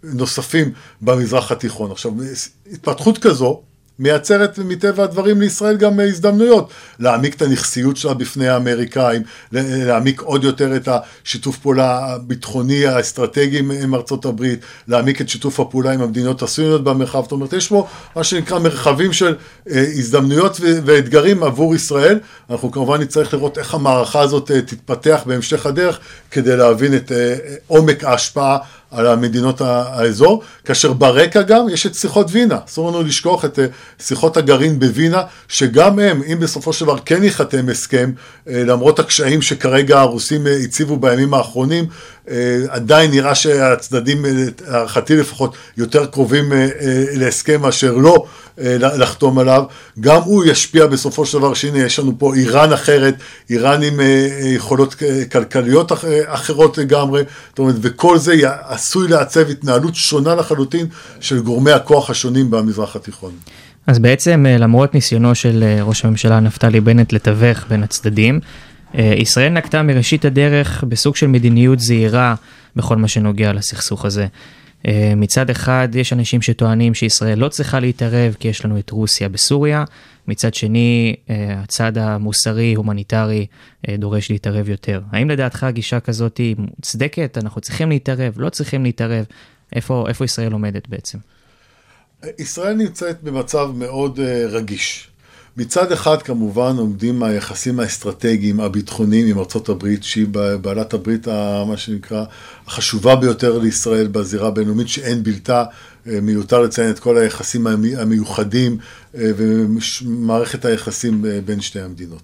נוספים 0.02 0.72
במזרח 1.00 1.52
התיכון. 1.52 1.90
עכשיו, 1.90 2.12
התפתחות 2.72 3.18
כזו, 3.18 3.62
מייצרת 3.98 4.58
מטבע 4.58 5.04
הדברים 5.04 5.40
לישראל 5.40 5.76
גם 5.76 6.00
הזדמנויות. 6.00 6.70
להעמיק 6.98 7.34
את 7.34 7.42
הנכסיות 7.42 7.96
שלה 7.96 8.14
בפני 8.14 8.48
האמריקאים, 8.48 9.22
להעמיק 9.52 10.20
עוד 10.20 10.44
יותר 10.44 10.76
את 10.76 10.88
השיתוף 10.88 11.58
פעולה 11.58 12.14
הביטחוני 12.14 12.86
האסטרטגי 12.86 13.58
עם 13.58 13.94
ארצות 13.94 14.24
הברית, 14.24 14.60
להעמיק 14.88 15.20
את 15.20 15.28
שיתוף 15.28 15.60
הפעולה 15.60 15.92
עם 15.92 16.02
המדינות 16.02 16.42
הסוניות 16.42 16.84
במרחב, 16.84 17.22
זאת 17.22 17.32
אומרת 17.32 17.52
יש 17.52 17.68
פה 17.68 17.86
מה 18.16 18.24
שנקרא 18.24 18.58
מרחבים 18.58 19.12
של 19.12 19.34
אה, 19.70 19.80
הזדמנויות 19.80 20.60
ואתגרים 20.60 21.42
עבור 21.42 21.74
ישראל, 21.74 22.18
אנחנו 22.50 22.70
כמובן 22.70 23.00
נצטרך 23.00 23.34
לראות 23.34 23.58
איך 23.58 23.74
המערכה 23.74 24.20
הזאת 24.20 24.50
אה, 24.50 24.62
תתפתח 24.62 25.22
בהמשך 25.26 25.66
הדרך 25.66 25.98
כדי 26.30 26.56
להבין 26.56 26.96
את 26.96 27.12
אה, 27.12 27.36
עומק 27.66 28.04
ההשפעה 28.04 28.58
על 28.90 29.06
המדינות 29.06 29.60
האזור, 29.60 30.42
כאשר 30.64 30.92
ברקע 30.92 31.42
גם 31.42 31.68
יש 31.68 31.86
את 31.86 31.94
שיחות 31.94 32.26
וינה, 32.30 32.58
אסור 32.66 32.90
לנו 32.90 33.02
לשכוח 33.02 33.44
את 33.44 33.58
אה, 33.58 33.66
שיחות 33.98 34.36
הגרעין 34.36 34.78
בווינה, 34.78 35.22
שגם 35.48 35.98
הם, 35.98 36.22
אם 36.32 36.40
בסופו 36.40 36.72
של 36.72 36.84
דבר 36.84 36.98
כן 37.04 37.22
ייחתם 37.24 37.68
הסכם, 37.68 38.10
אה, 38.48 38.62
למרות 38.64 38.98
הקשיים 38.98 39.42
שכרגע 39.42 40.00
הרוסים 40.00 40.46
אה, 40.46 40.56
הציבו 40.56 40.96
בימים 40.96 41.34
האחרונים, 41.34 41.86
עדיין 42.68 43.10
נראה 43.10 43.34
שהצדדים, 43.34 44.24
להערכתי 44.68 45.16
לפחות, 45.16 45.56
יותר 45.76 46.06
קרובים 46.06 46.52
להסכם 47.12 47.60
מאשר 47.60 47.94
לא 47.94 48.26
לחתום 48.74 49.38
עליו, 49.38 49.64
גם 50.00 50.20
הוא 50.22 50.44
ישפיע 50.44 50.86
בסופו 50.86 51.26
של 51.26 51.38
דבר, 51.38 51.54
שהנה 51.54 51.78
יש 51.78 51.98
לנו 51.98 52.12
פה 52.18 52.34
איראן 52.34 52.72
אחרת, 52.72 53.14
איראן 53.50 53.82
עם 53.82 54.00
יכולות 54.42 54.94
כלכליות 55.32 55.92
אחרות 56.26 56.78
לגמרי, 56.78 57.22
זאת 57.48 57.58
אומרת, 57.58 57.74
וכל 57.80 58.18
זה 58.18 58.34
עשוי 58.62 59.08
לעצב 59.08 59.50
התנהלות 59.50 59.94
שונה 59.94 60.34
לחלוטין 60.34 60.86
של 61.20 61.40
גורמי 61.40 61.72
הכוח 61.72 62.10
השונים 62.10 62.50
במזרח 62.50 62.96
התיכון. 62.96 63.32
אז 63.86 63.98
בעצם 63.98 64.46
אה, 64.48 64.58
למרות 64.58 64.94
ניסיונו 64.94 65.34
של 65.34 65.62
אה, 65.62 65.82
ראש 65.82 66.04
הממשלה 66.04 66.40
נפתלי 66.40 66.80
בנט 66.80 67.12
לתווך 67.12 67.64
בין 67.68 67.82
הצדדים, 67.82 68.34
אה, 68.34 68.40
ישראל 68.94 69.52
נקטה 69.52 69.82
מראשית 69.82 70.24
הדרך 70.24 70.84
בסוג 70.88 71.16
של 71.16 71.26
מדיניות 71.26 71.80
זהירה 71.80 72.34
בכל 72.76 72.96
מה 72.96 73.08
שנוגע 73.08 73.52
לסכסוך 73.52 74.04
הזה. 74.04 74.26
מצד 75.16 75.50
אחד 75.50 75.88
יש 75.94 76.12
אנשים 76.12 76.42
שטוענים 76.42 76.94
שישראל 76.94 77.38
לא 77.38 77.48
צריכה 77.48 77.80
להתערב 77.80 78.36
כי 78.38 78.48
יש 78.48 78.64
לנו 78.64 78.78
את 78.78 78.90
רוסיה 78.90 79.28
בסוריה, 79.28 79.84
מצד 80.28 80.54
שני 80.54 81.16
הצד 81.28 81.98
המוסרי-הומניטרי 81.98 83.46
דורש 83.98 84.30
להתערב 84.30 84.68
יותר. 84.68 85.00
האם 85.12 85.30
לדעתך 85.30 85.64
הגישה 85.64 86.00
כזאת 86.00 86.38
היא 86.38 86.56
מוצדקת? 86.58 87.38
אנחנו 87.38 87.60
צריכים 87.60 87.88
להתערב? 87.88 88.34
לא 88.36 88.48
צריכים 88.48 88.84
להתערב? 88.84 89.24
איפה, 89.72 90.04
איפה 90.08 90.24
ישראל 90.24 90.52
עומדת 90.52 90.88
בעצם? 90.88 91.18
ישראל 92.38 92.74
נמצאת 92.74 93.22
במצב 93.22 93.70
מאוד 93.74 94.20
רגיש. 94.48 95.08
מצד 95.56 95.92
אחד 95.92 96.22
כמובן 96.22 96.76
עומדים 96.78 97.22
היחסים 97.22 97.80
האסטרטגיים 97.80 98.60
הביטחוניים 98.60 99.26
עם 99.26 99.38
ארה"ב, 99.38 99.86
שהיא 100.00 100.26
בעלת 100.60 100.94
הברית, 100.94 101.28
מה 101.68 101.76
שנקרא, 101.76 102.24
החשובה 102.66 103.16
ביותר 103.16 103.58
לישראל 103.58 104.06
בזירה 104.06 104.48
הבינלאומית, 104.48 104.88
שאין 104.88 105.22
בלתה, 105.22 105.64
אה, 106.08 106.20
מיותר 106.20 106.60
לציין 106.60 106.90
את 106.90 106.98
כל 106.98 107.18
היחסים 107.18 107.66
המיוחדים 107.96 108.78
אה, 109.14 109.30
ומערכת 109.36 110.64
היחסים 110.64 111.24
בין 111.44 111.60
שתי 111.60 111.80
המדינות. 111.80 112.22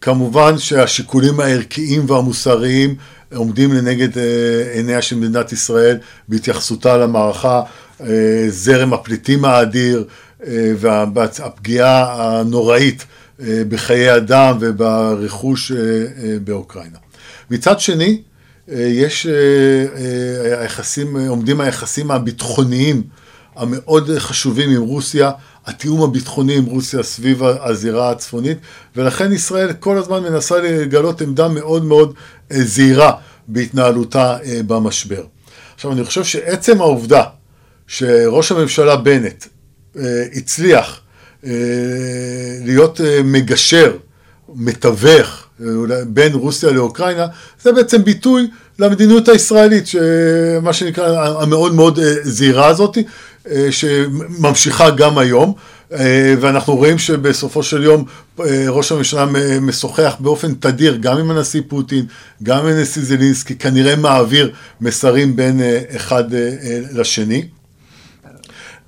כמובן 0.00 0.58
שהשיקולים 0.58 1.40
הערכיים 1.40 2.10
והמוסריים 2.10 2.94
עומדים 3.34 3.72
לנגד 3.72 4.18
אה, 4.18 4.72
עיניה 4.74 5.02
של 5.02 5.16
מדינת 5.16 5.52
ישראל 5.52 5.96
בהתייחסותה 6.28 6.96
למערכה, 6.96 7.62
אה, 8.00 8.46
זרם 8.48 8.92
הפליטים 8.92 9.44
האדיר 9.44 9.98
אה, 9.98 10.04
והפגיעה 10.46 12.14
הנוראית 12.18 13.04
אה, 13.40 13.62
בחיי 13.68 14.16
אדם 14.16 14.56
וברכוש 14.60 15.72
אה, 15.72 15.76
אה, 15.78 16.36
באוקראינה. 16.44 16.98
מצד 17.50 17.80
שני, 17.80 18.22
אה, 18.70 18.76
יש 18.78 19.26
אה, 19.26 19.32
אה, 19.32 20.60
היחסים, 20.60 21.16
עומדים 21.16 21.60
היחסים 21.60 22.10
הביטחוניים 22.10 23.02
המאוד 23.56 24.18
חשובים 24.18 24.70
עם 24.70 24.82
רוסיה, 24.82 25.30
התיאום 25.66 26.02
הביטחוני 26.02 26.56
עם 26.56 26.64
רוסיה 26.64 27.02
סביב 27.02 27.42
הזירה 27.42 28.10
הצפונית, 28.10 28.58
ולכן 28.96 29.32
ישראל 29.32 29.72
כל 29.72 29.98
הזמן 29.98 30.22
מנסה 30.22 30.58
לגלות 30.58 31.20
עמדה 31.20 31.48
מאוד 31.48 31.84
מאוד 31.84 32.14
אה, 32.52 32.62
זהירה 32.62 33.12
בהתנהלותה 33.48 34.36
אה, 34.44 34.60
במשבר. 34.66 35.24
עכשיו, 35.74 35.92
אני 35.92 36.04
חושב 36.04 36.24
שעצם 36.24 36.80
העובדה 36.80 37.24
שראש 37.86 38.52
הממשלה 38.52 38.96
בנט 38.96 39.44
אה, 39.44 39.48
הצליח 40.34 41.00
אה, 41.46 41.50
להיות 42.64 43.00
אה, 43.00 43.20
מגשר, 43.24 43.96
מתווך, 44.54 45.46
אה, 45.60 45.66
בין 46.06 46.32
רוסיה 46.32 46.70
לאוקראינה, 46.70 47.26
זה 47.62 47.72
בעצם 47.72 48.04
ביטוי 48.04 48.46
למדיניות 48.78 49.28
הישראלית, 49.28 49.84
מה 50.62 50.72
שנקרא 50.72 51.42
המאוד 51.42 51.74
מאוד 51.74 51.98
אה, 51.98 52.14
זהירה 52.22 52.66
הזאת, 52.66 52.98
אה, 53.50 53.68
שממשיכה 53.70 54.90
גם 54.90 55.18
היום, 55.18 55.52
אה, 55.92 56.34
ואנחנו 56.40 56.76
רואים 56.76 56.98
שבסופו 56.98 57.62
של 57.62 57.82
יום 57.82 58.04
אה, 58.40 58.64
ראש 58.68 58.92
הממשלה 58.92 59.26
משוחח 59.60 60.16
באופן 60.20 60.54
תדיר 60.54 60.96
גם 61.00 61.18
עם 61.18 61.30
הנשיא 61.30 61.62
פוטין, 61.68 62.06
גם 62.42 62.58
עם 62.58 62.66
הנשיא 62.66 63.02
זלינסקי, 63.02 63.54
כנראה 63.54 63.96
מעביר 63.96 64.52
מסרים 64.80 65.36
בין 65.36 65.60
אה, 65.60 65.80
אחד 65.96 66.34
אה, 66.34 66.48
אה, 66.62 66.80
לשני. 66.92 67.48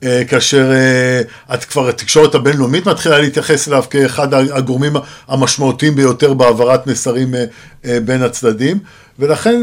אה, 0.05 0.23
כאשר 0.29 0.73
אה, 0.73 1.55
את 1.55 1.65
כבר 1.65 1.89
התקשורת 1.89 2.35
הבינלאומית 2.35 2.87
מתחילה 2.87 3.19
להתייחס 3.19 3.69
אליו 3.69 3.85
כאחד 3.91 4.35
הגורמים 4.35 4.93
המשמעותיים 5.29 5.95
ביותר 5.95 6.35
בהעברת 6.35 6.87
מסרים 6.87 7.35
אה, 7.85 7.99
בין 8.05 8.23
הצדדים, 8.23 8.79
ולכן 9.19 9.63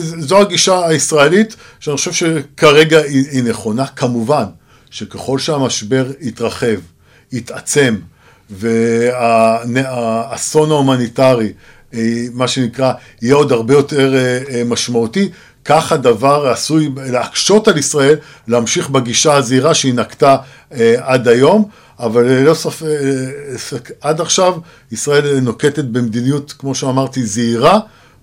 זו 0.00 0.40
הגישה 0.40 0.86
הישראלית 0.86 1.56
שאני 1.80 1.96
חושב 1.96 2.12
שכרגע 2.12 3.00
היא, 3.00 3.42
נכונה. 3.42 3.86
כמובן 3.86 4.44
שככל 4.90 5.38
שהמשבר 5.38 6.06
יתרחב, 6.20 6.76
יתעצם, 7.32 7.96
והאסון 9.30 9.90
ההומניטרי, 10.70 11.52
מה 12.32 12.48
שנקרא, 12.48 12.92
יהיה 13.22 13.34
עוד 13.34 13.52
הרבה 13.52 13.74
יותר 13.74 14.14
משמעותי, 14.66 15.28
כך 15.64 15.92
הדבר 15.92 16.48
עשוי 16.48 16.90
להקשות 16.96 17.68
על 17.68 17.78
ישראל 17.78 18.16
להמשיך 18.48 18.90
בגישה 18.90 19.34
הזהירה 19.34 19.74
שהיא 19.74 19.94
נקטה 19.94 20.36
אה, 20.72 20.94
עד 20.98 21.28
היום, 21.28 21.68
אבל 21.98 22.22
ללא 22.24 22.54
ספק, 22.54 23.90
אה, 23.90 24.10
עד 24.10 24.20
עכשיו 24.20 24.54
ישראל 24.92 25.40
נוקטת 25.40 25.84
במדיניות, 25.84 26.54
כמו 26.58 26.74
שאמרתי, 26.74 27.26
זהירה, 27.26 27.78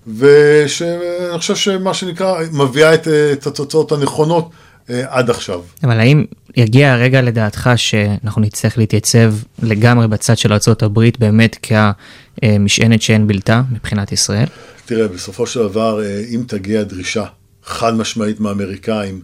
ואני 0.06 1.38
חושב 1.38 1.56
שמה 1.56 1.94
שנקרא, 1.94 2.34
מביאה 2.52 2.94
את, 2.94 3.08
אה, 3.08 3.32
את 3.32 3.46
התוצאות 3.46 3.92
הנכונות 3.92 4.50
אה, 4.90 5.02
עד 5.08 5.30
עכשיו. 5.30 5.60
אבל 5.84 6.00
האם 6.00 6.24
יגיע 6.56 6.92
הרגע 6.92 7.22
לדעתך 7.22 7.70
שאנחנו 7.76 8.42
נצטרך 8.42 8.78
להתייצב 8.78 9.34
לגמרי 9.62 10.08
בצד 10.08 10.38
של 10.38 10.52
ארה"ב 10.52 11.00
באמת 11.18 11.56
כמשענת 12.42 13.02
שאין 13.02 13.26
בלתה 13.26 13.62
מבחינת 13.72 14.12
ישראל? 14.12 14.46
תראה, 14.86 15.08
בסופו 15.08 15.46
של 15.46 15.60
דבר, 15.60 16.02
אה, 16.02 16.22
אם 16.30 16.42
תגיע 16.46 16.82
דרישה 16.82 17.24
חד 17.64 17.94
משמעית 17.94 18.40
מהאמריקאים, 18.40 19.20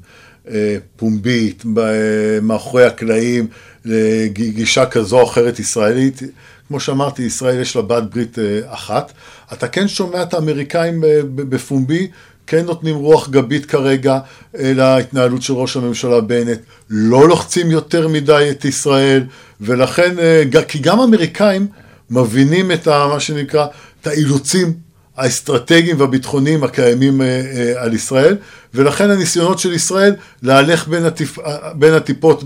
אה, 0.50 0.76
פומבית, 0.96 1.62
ב- 1.74 2.38
מאחורי 2.42 2.84
הקלעים, 2.84 3.46
לגישה 3.84 4.86
כזו 4.86 5.20
או 5.20 5.24
אחרת 5.24 5.58
ישראלית, 5.58 6.22
כמו 6.68 6.80
שאמרתי, 6.80 7.22
ישראל 7.22 7.60
יש 7.60 7.76
לה 7.76 7.82
בת 7.82 8.02
ברית 8.02 8.38
אה, 8.38 8.60
אחת. 8.66 9.12
אתה 9.52 9.68
כן 9.68 9.88
שומע 9.88 10.22
את 10.22 10.34
האמריקאים 10.34 11.04
בפומבי, 11.34 12.08
כן 12.46 12.64
נותנים 12.64 12.96
רוח 12.96 13.28
גבית 13.28 13.66
כרגע 13.66 14.18
אה, 14.58 14.72
להתנהלות 14.74 15.42
של 15.42 15.52
ראש 15.52 15.76
הממשלה 15.76 16.20
בנט, 16.20 16.58
לא 16.90 17.28
לוחצים 17.28 17.70
יותר 17.70 18.08
מדי 18.08 18.48
את 18.50 18.64
ישראל, 18.64 19.24
ולכן, 19.60 20.18
אה, 20.18 20.62
כי 20.68 20.78
גם 20.78 21.00
האמריקאים 21.00 21.66
מבינים 22.10 22.72
את 22.72 22.86
ה, 22.86 23.06
מה 23.12 23.20
שנקרא, 23.20 23.66
את 24.00 24.06
האילוצים 24.06 24.87
האסטרטגיים 25.18 26.00
והביטחוניים 26.00 26.64
הקיימים 26.64 27.22
אה, 27.22 27.26
אה, 27.26 27.82
על 27.82 27.94
ישראל, 27.94 28.36
ולכן 28.74 29.10
הניסיונות 29.10 29.58
של 29.58 29.72
ישראל 29.72 30.14
להלך 30.42 30.88
בין, 30.88 31.04
הטיפ, 31.04 31.38
אה, 31.38 31.74
בין 31.74 31.94
הטיפות 31.94 32.42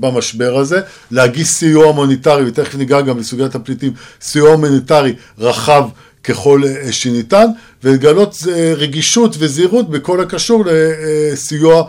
במשבר 0.00 0.56
הזה, 0.56 0.80
להגיש 1.10 1.48
סיוע 1.48 1.84
הומניטרי, 1.84 2.44
ותכף 2.46 2.74
ניגע 2.74 3.00
גם 3.00 3.18
בסוגיית 3.18 3.54
הפליטים, 3.54 3.92
סיוע 4.20 4.50
הומניטרי 4.50 5.14
רחב 5.38 5.84
ככל 6.24 6.62
שניתן, 6.90 7.46
ולגלות 7.84 8.36
רגישות 8.76 9.36
וזהירות 9.38 9.90
בכל 9.90 10.20
הקשור 10.20 10.64
לסיוע 10.66 11.84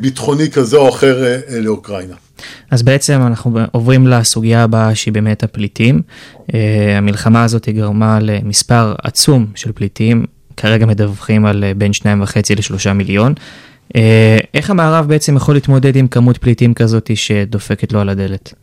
ביטחוני 0.00 0.50
כזה 0.50 0.76
או 0.76 0.88
אחר 0.88 1.24
לאוקראינה. 1.50 2.14
אז 2.70 2.82
בעצם 2.82 3.20
אנחנו 3.26 3.58
עוברים 3.72 4.06
לסוגיה 4.06 4.62
הבאה 4.62 4.94
שהיא 4.94 5.14
באמת 5.14 5.42
הפליטים. 5.42 6.02
Uh, 6.38 6.52
המלחמה 6.96 7.44
הזאת 7.44 7.68
גרמה 7.68 8.18
למספר 8.20 8.94
עצום 9.02 9.46
של 9.54 9.72
פליטים, 9.72 10.24
כרגע 10.56 10.86
מדווחים 10.86 11.46
על 11.46 11.64
uh, 11.64 11.78
בין 11.78 11.92
2.5 11.92 12.04
ל-3 12.56 12.92
מיליון. 12.92 13.34
Uh, 13.88 13.96
איך 14.54 14.70
המערב 14.70 15.08
בעצם 15.08 15.36
יכול 15.36 15.54
להתמודד 15.54 15.96
עם 15.96 16.08
כמות 16.08 16.38
פליטים 16.38 16.74
כזאת 16.74 17.10
שדופקת 17.14 17.92
לו 17.92 18.00
על 18.00 18.08
הדלת? 18.08 18.54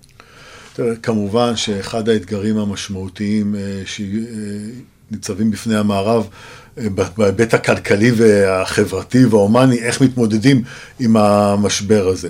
כמובן 1.03 1.55
שאחד 1.55 2.09
האתגרים 2.09 2.57
המשמעותיים 2.57 3.55
אה, 3.55 3.81
שניצבים 3.85 5.51
בפני 5.51 5.75
המערב 5.75 6.27
אה, 6.77 6.87
בהיבט 7.17 7.53
הכלכלי 7.53 8.11
והחברתי 8.11 9.25
וההומני, 9.25 9.79
איך 9.79 10.01
מתמודדים 10.01 10.61
עם 10.99 11.17
המשבר 11.17 12.07
הזה. 12.07 12.29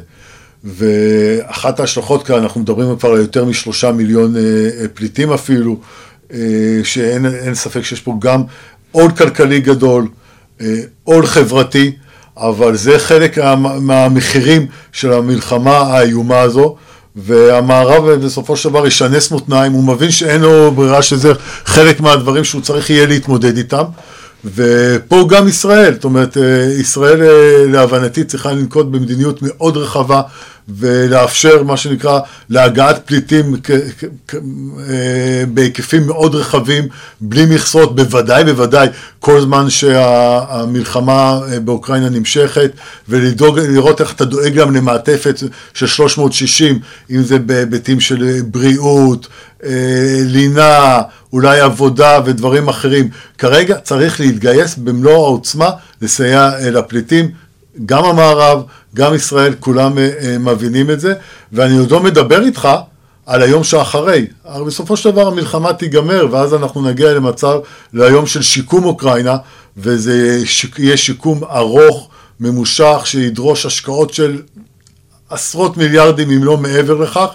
ואחת 0.63 1.79
ההשלכות 1.79 2.23
כאן, 2.27 2.35
אנחנו 2.35 2.61
מדברים 2.61 2.97
כבר 2.97 3.09
על 3.09 3.17
יותר 3.19 3.45
משלושה 3.45 3.91
מיליון 3.91 4.35
אה, 4.35 4.41
אה, 4.41 4.87
פליטים 4.93 5.31
אפילו, 5.33 5.77
אה, 6.33 6.37
שאין 6.83 7.25
אין 7.25 7.55
ספק 7.55 7.81
שיש 7.81 8.01
פה 8.01 8.15
גם 8.19 8.43
עול 8.91 9.11
כלכלי 9.11 9.59
גדול, 9.59 10.07
עול 11.03 11.25
חברתי, 11.25 11.91
אבל 12.37 12.75
זה 12.75 12.99
חלק 12.99 13.37
מה- 13.39 13.79
מהמחירים 13.79 14.65
של 14.91 15.13
המלחמה 15.13 15.77
האיומה 15.77 16.39
הזו. 16.39 16.75
והמערב 17.15 18.09
בסופו 18.25 18.57
של 18.57 18.69
דבר 18.69 18.87
ישנס 18.87 19.31
מותניים, 19.31 19.71
הוא 19.71 19.83
מבין 19.83 20.11
שאין 20.11 20.41
לו 20.41 20.71
ברירה 20.71 21.01
שזה 21.01 21.33
חלק 21.65 21.99
מהדברים 22.01 22.43
שהוא 22.43 22.61
צריך 22.61 22.89
יהיה 22.89 23.05
להתמודד 23.05 23.57
איתם. 23.57 23.83
ופה 24.45 25.27
גם 25.29 25.47
ישראל, 25.47 25.93
זאת 25.93 26.03
אומרת, 26.03 26.37
אה, 26.37 26.65
ישראל 26.79 27.21
אה, 27.21 27.65
להבנתי 27.71 28.23
צריכה 28.23 28.51
לנקוט 28.51 28.85
במדיניות 28.85 29.39
מאוד 29.41 29.77
רחבה 29.77 30.21
ולאפשר 30.77 31.63
מה 31.63 31.77
שנקרא 31.77 32.19
להגעת 32.49 33.01
פליטים 33.05 33.55
אה, 34.89 35.43
בהיקפים 35.53 36.07
מאוד 36.07 36.35
רחבים, 36.35 36.87
בלי 37.21 37.45
מכסות, 37.45 37.95
בוודאי, 37.95 38.43
בוודאי, 38.43 38.87
כל 39.19 39.41
זמן 39.41 39.69
שהמלחמה 39.69 41.39
אה, 41.51 41.59
באוקראינה 41.59 42.09
נמשכת, 42.09 42.71
ולדאוג, 43.09 43.59
לראות 43.59 44.01
איך 44.01 44.13
אתה 44.13 44.25
דואג 44.25 44.53
גם 44.53 44.75
למעטפת 44.75 45.39
של 45.73 45.87
360, 45.87 46.79
אם 47.11 47.23
זה 47.23 47.39
בהיבטים 47.39 47.99
של 47.99 48.41
בריאות, 48.47 49.27
אה, 49.63 50.21
לינה, 50.25 51.01
אולי 51.33 51.59
עבודה 51.59 52.19
ודברים 52.25 52.67
אחרים. 52.67 53.09
כרגע 53.37 53.77
צריך 53.77 54.19
להתגייס 54.19 54.75
במלוא 54.75 55.25
העוצמה 55.25 55.69
לסייע 56.01 56.51
לפליטים, 56.71 57.31
גם 57.85 58.05
המערב, 58.05 58.61
גם 58.95 59.13
ישראל, 59.13 59.55
כולם 59.59 59.97
אה, 59.97 60.09
אה, 60.21 60.37
מבינים 60.37 60.91
את 60.91 60.99
זה, 60.99 61.13
ואני 61.53 61.77
עוד 61.77 61.91
לא 61.91 61.99
מדבר 61.99 62.45
איתך 62.45 62.69
על 63.25 63.41
היום 63.41 63.63
שאחרי. 63.63 64.27
הרי 64.45 64.65
בסופו 64.65 64.97
של 64.97 65.11
דבר 65.11 65.27
המלחמה 65.27 65.73
תיגמר, 65.73 66.27
ואז 66.31 66.53
אנחנו 66.53 66.81
נגיע 66.81 67.13
למצב, 67.13 67.59
ליום 67.93 68.25
של 68.25 68.41
שיקום 68.41 68.85
אוקראינה, 68.85 69.37
וזה 69.77 70.41
יהיה 70.77 70.97
שיקום 70.97 71.43
ארוך, 71.43 72.09
ממושך, 72.39 73.01
שידרוש 73.05 73.65
השקעות 73.65 74.13
של 74.13 74.41
עשרות 75.29 75.77
מיליארדים, 75.77 76.31
אם 76.31 76.43
לא 76.43 76.57
מעבר 76.57 76.93
לכך, 76.93 77.27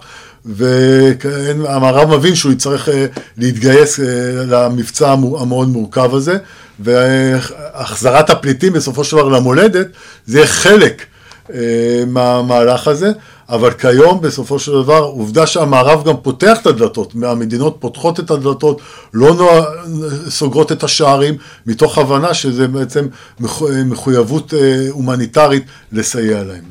והמערב 0.44 2.16
מבין 2.16 2.34
שהוא 2.34 2.52
יצטרך 2.52 2.88
אה, 2.88 3.06
להתגייס 3.38 3.98
למבצע 4.46 5.12
המאוד 5.12 5.68
מורכב 5.68 6.14
הזה, 6.14 6.38
והחזרת 6.80 8.30
הפליטים 8.30 8.72
בסופו 8.72 9.04
של 9.04 9.16
דבר 9.16 9.28
למולדת, 9.28 9.86
זה 10.26 10.38
יהיה 10.38 10.46
חלק 10.46 11.06
אה, 11.54 12.04
מהמהלך 12.06 12.88
הזה. 12.88 13.12
אבל 13.48 13.70
כיום, 13.70 14.20
בסופו 14.20 14.58
של 14.58 14.72
דבר, 14.72 14.98
עובדה 14.98 15.46
שהמערב 15.46 16.08
גם 16.08 16.14
פותח 16.22 16.58
את 16.62 16.66
הדלתות, 16.66 17.14
המדינות 17.22 17.76
פותחות 17.80 18.20
את 18.20 18.30
הדלתות, 18.30 18.80
לא 19.14 19.34
נוע... 19.34 19.64
סוגרות 20.28 20.72
את 20.72 20.84
השערים, 20.84 21.34
מתוך 21.66 21.98
הבנה 21.98 22.34
שזה 22.34 22.68
בעצם 22.68 23.06
מחויבות 23.86 24.54
אה, 24.54 24.86
הומניטרית 24.90 25.64
לסייע 25.92 26.44
להם. 26.44 26.64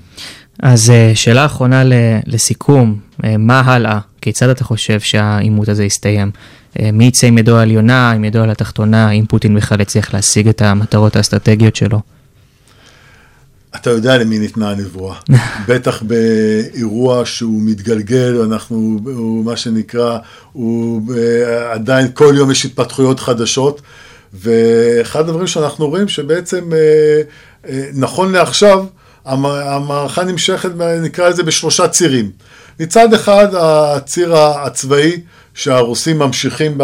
אז 0.59 0.89
אה, 0.89 1.11
שאלה 1.15 1.45
אחרונה 1.45 1.83
לסיכום, 2.25 2.99
מה 3.23 3.59
הלאה? 3.59 3.99
כיצד 4.21 4.49
אתה 4.49 4.63
חושב 4.63 4.99
שהעימות 4.99 5.69
הזה 5.69 5.83
יסתיים? 5.83 6.31
מי 6.93 7.05
יצא 7.05 7.27
עם 7.27 7.37
ידו 7.37 7.57
העליונה, 7.57 8.11
עם 8.11 8.25
ידו 8.25 8.39
על 8.39 8.49
התחתונה, 8.49 9.11
אם 9.11 9.25
פוטין 9.25 9.55
בכלל 9.55 9.81
יצליח 9.81 10.13
להשיג 10.13 10.47
את 10.47 10.61
המטרות 10.61 11.15
האסטרטגיות 11.15 11.75
שלו? 11.75 11.99
אתה 13.75 13.89
יודע 13.89 14.17
למי 14.17 14.39
ניתנה 14.39 14.71
הנבואה. 14.71 15.15
בטח 15.67 16.03
באירוע 16.03 17.25
שהוא 17.25 17.61
מתגלגל, 17.61 18.41
אנחנו, 18.41 18.99
הוא 19.05 19.45
מה 19.45 19.57
שנקרא, 19.57 20.17
הוא 20.51 21.01
עדיין 21.71 22.07
כל 22.13 22.33
יום 22.37 22.51
יש 22.51 22.65
התפתחויות 22.65 23.19
חדשות, 23.19 23.81
ואחד 24.33 25.19
הדברים 25.19 25.47
שאנחנו 25.47 25.87
רואים 25.89 26.07
שבעצם 26.07 26.73
אה, 26.73 27.21
אה, 27.69 27.89
נכון 27.93 28.31
לעכשיו, 28.31 28.85
המערכה 29.25 30.23
נמשכת, 30.23 30.69
נקרא 31.01 31.29
לזה 31.29 31.43
בשלושה 31.43 31.87
צירים. 31.87 32.31
מצד 32.79 33.13
אחד 33.13 33.47
הציר 33.55 34.35
הצבאי, 34.35 35.21
שהרוסים 35.53 36.19
ממשיכים 36.19 36.77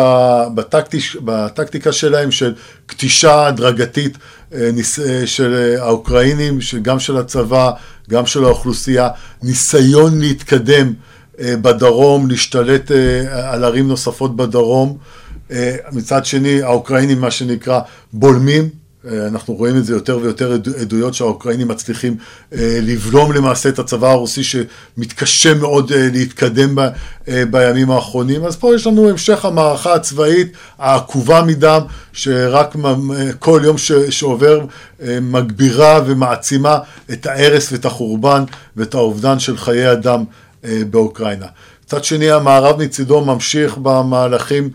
בטקטיק, 0.55 1.03
בטקטיקה 1.23 1.91
שלהם 1.91 2.31
של 2.31 2.53
כתישה 2.87 3.47
הדרגתית 3.47 4.17
אה, 4.53 4.69
אה, 5.05 5.27
של 5.27 5.53
אה, 5.53 5.83
האוקראינים, 5.83 6.59
גם 6.81 6.99
של 6.99 7.17
הצבא, 7.17 7.71
גם 8.09 8.25
של 8.25 8.43
האוכלוסייה, 8.43 9.09
ניסיון 9.43 10.19
להתקדם 10.19 10.93
בדרום, 11.41 12.29
להשתלט 12.29 12.91
על 13.43 13.63
ערים 13.63 13.87
נוספות 13.87 14.35
בדרום. 14.35 14.97
מצד 15.91 16.25
שני, 16.25 16.61
האוקראינים, 16.61 17.21
מה 17.21 17.31
שנקרא, 17.31 17.79
בולמים, 18.13 18.69
אנחנו 19.07 19.53
רואים 19.53 19.77
את 19.77 19.85
זה 19.85 19.93
יותר 19.93 20.19
ויותר 20.21 20.57
עדויות 20.81 21.13
שהאוקראינים 21.13 21.67
מצליחים 21.67 22.17
אה, 22.53 22.79
לבלום 22.81 23.31
למעשה 23.31 23.69
את 23.69 23.79
הצבא 23.79 24.09
הרוסי 24.09 24.41
שמתקשה 24.43 25.53
מאוד 25.53 25.91
אה, 25.91 26.09
להתקדם 26.13 26.77
בימים 27.51 27.91
האחרונים. 27.91 28.45
אז 28.45 28.55
פה 28.55 28.75
יש 28.75 28.87
לנו 28.87 29.09
המשך 29.09 29.45
המערכה 29.45 29.93
הצבאית 29.93 30.51
העקובה 30.77 31.43
מדם, 31.43 31.81
שרק 32.13 32.75
כל 33.39 33.61
יום 33.63 33.75
שעובר 34.09 34.65
מגבירה 35.21 36.01
ומעצימה 36.05 36.77
את 37.11 37.25
ההרס 37.25 37.71
ואת 37.71 37.85
החורבן 37.85 38.43
ואת 38.75 38.93
האובדן 38.93 39.39
של 39.39 39.57
חיי 39.57 39.91
אדם 39.91 40.23
באוקראינה. 40.63 41.45
מצד 41.85 42.03
שני, 42.03 42.31
המערב 42.31 42.83
מצידו 42.83 43.25
ממשיך 43.25 43.77
במהלכים 43.77 44.69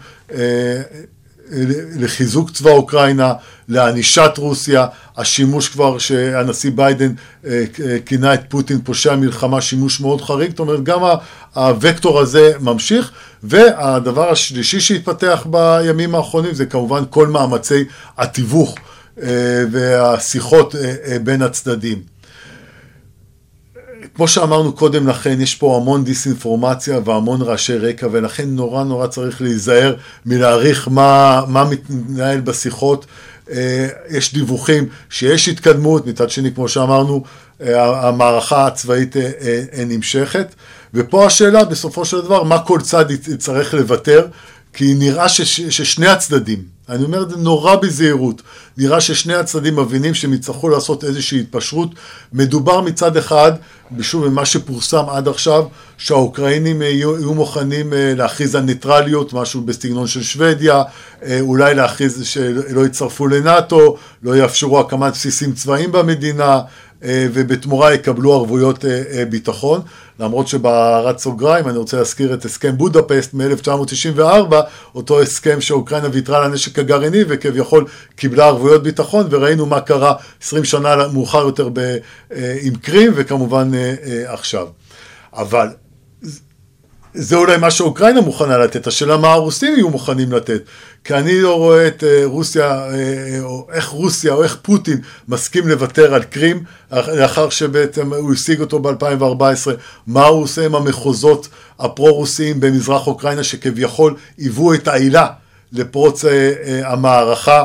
לחיזוק 1.96 2.50
צבא 2.50 2.70
אוקראינה, 2.70 3.33
לענישת 3.68 4.30
רוסיה, 4.37 4.87
השימוש 5.16 5.68
כבר 5.68 5.98
שהנשיא 5.98 6.70
ביידן 6.74 7.12
אה, 7.46 7.64
כינה 8.07 8.35
את 8.35 8.40
פוטין 8.48 8.80
פושע 8.80 9.16
מלחמה, 9.16 9.61
שימוש 9.61 10.00
מאוד 10.00 10.20
חריג, 10.20 10.50
זאת 10.50 10.59
אומרת 10.59 10.83
גם 10.83 11.00
הוקטור 11.54 12.20
הזה 12.20 12.52
ממשיך, 12.61 13.11
והדבר 13.42 14.30
השלישי 14.30 14.80
שהתפתח 14.80 15.46
בימים 15.50 16.14
האחרונים 16.14 16.54
זה 16.54 16.66
כמובן 16.66 17.02
כל 17.11 17.26
מאמצי 17.28 17.85
התיווך 18.18 18.74
אה, 19.22 19.28
והשיחות 19.70 20.74
אה, 20.74 21.18
בין 21.24 21.42
הצדדים. 21.42 22.13
כמו 24.14 24.29
שאמרנו 24.29 24.72
קודם 24.72 25.09
לכן, 25.09 25.40
יש 25.40 25.55
פה 25.55 25.77
המון 25.77 26.05
דיסאינפורמציה 26.05 26.98
והמון 27.05 27.42
רעשי 27.42 27.77
רקע, 27.77 28.07
ולכן 28.12 28.48
נורא 28.48 28.85
נורא 28.85 29.07
צריך 29.07 29.42
להיזהר 29.42 29.94
מלהעריך 30.27 30.88
מה, 30.88 31.42
מה 31.48 31.64
מתנהל 31.64 32.40
בשיחות. 32.40 33.07
אה, 33.50 33.88
יש 34.11 34.35
דיווחים 34.35 34.88
שיש 35.11 35.48
התקדמות, 35.48 36.07
מצד 36.07 36.31
שני, 36.31 36.55
כמו 36.55 36.68
שאמרנו, 36.68 37.24
אה, 37.62 38.09
המערכה 38.09 38.66
הצבאית 38.66 39.16
אה, 39.16 39.85
נמשכת. 39.87 40.55
ופה 40.94 41.27
השאלה, 41.27 41.64
בסופו 41.64 42.05
של 42.05 42.20
דבר, 42.20 42.42
מה 42.42 42.59
כל 42.59 42.81
צד 42.81 43.11
יצטרך 43.11 43.74
לוותר, 43.74 44.27
כי 44.74 44.94
נראה 44.94 45.28
שש, 45.28 45.60
ששני 45.60 46.06
הצדדים, 46.06 46.62
אני 46.88 47.04
אומר 47.04 47.22
את 47.22 47.30
זה 47.30 47.37
נורא 47.37 47.76
בזהירות. 47.76 48.42
נראה 48.76 49.00
ששני 49.00 49.34
הצדדים 49.34 49.76
מבינים 49.76 50.14
שהם 50.14 50.32
יצטרכו 50.32 50.68
לעשות 50.68 51.04
איזושהי 51.04 51.40
התפשרות. 51.40 51.90
מדובר 52.32 52.80
מצד 52.80 53.16
אחד, 53.16 53.52
שוב, 54.00 54.28
ממה 54.28 54.46
שפורסם 54.46 55.04
עד 55.08 55.28
עכשיו, 55.28 55.64
שהאוקראינים 55.98 56.82
יהיו, 56.82 57.18
יהיו 57.18 57.34
מוכנים 57.34 57.92
אה, 57.92 58.12
להכריז 58.16 58.54
על 58.54 58.62
ניטרליות, 58.62 59.32
משהו 59.32 59.60
בסגנון 59.60 60.06
של 60.06 60.22
שוודיה, 60.22 60.82
אה, 61.22 61.40
אולי 61.40 61.74
להכריז 61.74 62.24
שלא 62.26 62.87
יצטרפו 62.87 63.26
לנאטו, 63.26 63.96
לא 64.22 64.37
יאפשרו 64.37 64.80
הקמת 64.80 65.12
בסיסים 65.12 65.52
צבאיים 65.52 65.92
במדינה, 65.92 66.52
אה, 66.54 66.60
ובתמורה 67.02 67.94
יקבלו 67.94 68.33
ערבויות 68.33 68.85
ביטחון. 69.28 69.80
למרות 70.20 70.48
שבהערת 70.48 71.18
סוגריים 71.18 71.68
אני 71.68 71.78
רוצה 71.78 71.96
להזכיר 71.96 72.35
את 72.35 72.44
הסכם 72.44 72.76
בודפסט 72.76 73.35
מ-1994, 73.35 74.54
אותו 74.94 75.20
הסכם 75.20 75.61
שאוקראינה 75.61 76.09
ויתרה 76.12 76.38
על 76.38 76.44
הנשק 76.44 76.78
הגרעיני 76.78 77.18
וכביכול 77.28 77.85
קיבלה 78.16 78.46
ערבויות 78.46 78.83
ביטחון, 78.83 79.26
וראינו 79.30 79.66
מה 79.66 79.80
קרה 79.80 80.14
20 80.42 80.64
שנה 80.64 81.09
מאוחר 81.12 81.38
יותר 81.38 81.68
ב, 81.72 81.78
אה, 81.78 82.57
עם 82.62 82.74
קרים, 82.74 83.12
וכמובן 83.14 83.70
אה, 83.74 83.94
אה, 84.07 84.33
עכשיו. 84.33 84.66
אבל 85.33 85.68
זה 87.14 87.37
אולי 87.37 87.57
מה 87.57 87.70
שאוקראינה 87.70 88.20
מוכנה 88.20 88.59
לתת, 88.59 88.87
השאלה 88.87 89.16
מה 89.16 89.33
הרוסים 89.33 89.74
יהיו 89.74 89.90
מוכנים 89.90 90.33
לתת. 90.33 90.62
כי 91.05 91.14
אני 91.14 91.40
לא 91.40 91.57
רואה 91.57 91.87
את 91.87 92.05
אה, 92.05 92.23
רוסיה, 92.25 92.88
אה, 92.93 93.40
או 93.40 93.67
איך 93.73 93.88
רוסיה, 93.88 94.33
או 94.33 94.43
איך 94.43 94.57
פוטין 94.62 95.01
מסכים 95.29 95.69
לוותר 95.69 96.14
על 96.14 96.23
קרים, 96.23 96.64
לאחר 96.93 97.51
שבעצם 97.51 98.12
הוא 98.12 98.33
השיג 98.33 98.61
אותו 98.61 98.79
ב-2014, 98.79 99.71
מה 100.07 100.27
הוא 100.27 100.43
עושה 100.43 100.64
עם 100.67 100.75
המחוזות 100.75 101.49
הפרו-רוסיים 101.79 102.61
במזרח 102.61 103.07
אוקראינה, 103.07 103.45
שכביכול 103.45 104.17
היוו 104.38 104.75
את 104.75 104.88
העילה 104.88 105.27
לפרוץ 105.73 106.25
אה, 106.25 106.53
המערכה. 106.85 107.64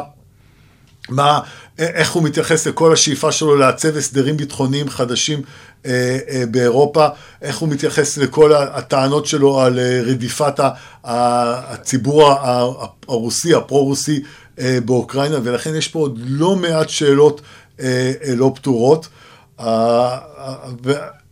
מה, 1.10 1.39
איך 1.79 2.11
הוא 2.11 2.23
מתייחס 2.23 2.67
לכל 2.67 2.93
השאיפה 2.93 3.31
שלו 3.31 3.55
לעצב 3.55 3.97
הסדרים 3.97 4.37
ביטחוניים 4.37 4.89
חדשים 4.89 5.41
אה, 5.85 6.17
אה, 6.29 6.43
באירופה, 6.51 7.07
איך 7.41 7.57
הוא 7.57 7.69
מתייחס 7.69 8.17
לכל 8.17 8.53
הטענות 8.53 9.25
שלו 9.25 9.61
על 9.61 9.79
אה, 9.79 10.01
רדיפת 10.05 10.59
הציבור 11.03 12.33
הרוסי, 13.07 13.55
הפרו-רוסי 13.55 14.21
באוקראינה, 14.85 15.37
ולכן 15.43 15.75
יש 15.75 15.87
פה 15.87 15.99
עוד 15.99 16.19
לא 16.25 16.55
מעט 16.55 16.89
שאלות 16.89 17.41
לא 18.35 18.51
פתורות. 18.55 19.07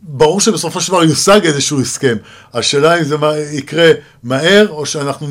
ברור 0.02 0.40
שבסופו 0.40 0.80
של 0.80 0.92
דבר 0.92 1.04
יושג 1.04 1.40
איזשהו 1.44 1.80
הסכם. 1.80 2.16
השאלה 2.54 2.98
אם 2.98 3.04
זה 3.04 3.16
יקרה 3.52 3.90
מהר, 4.22 4.68
או 4.68 4.86
שאנחנו 4.86 5.26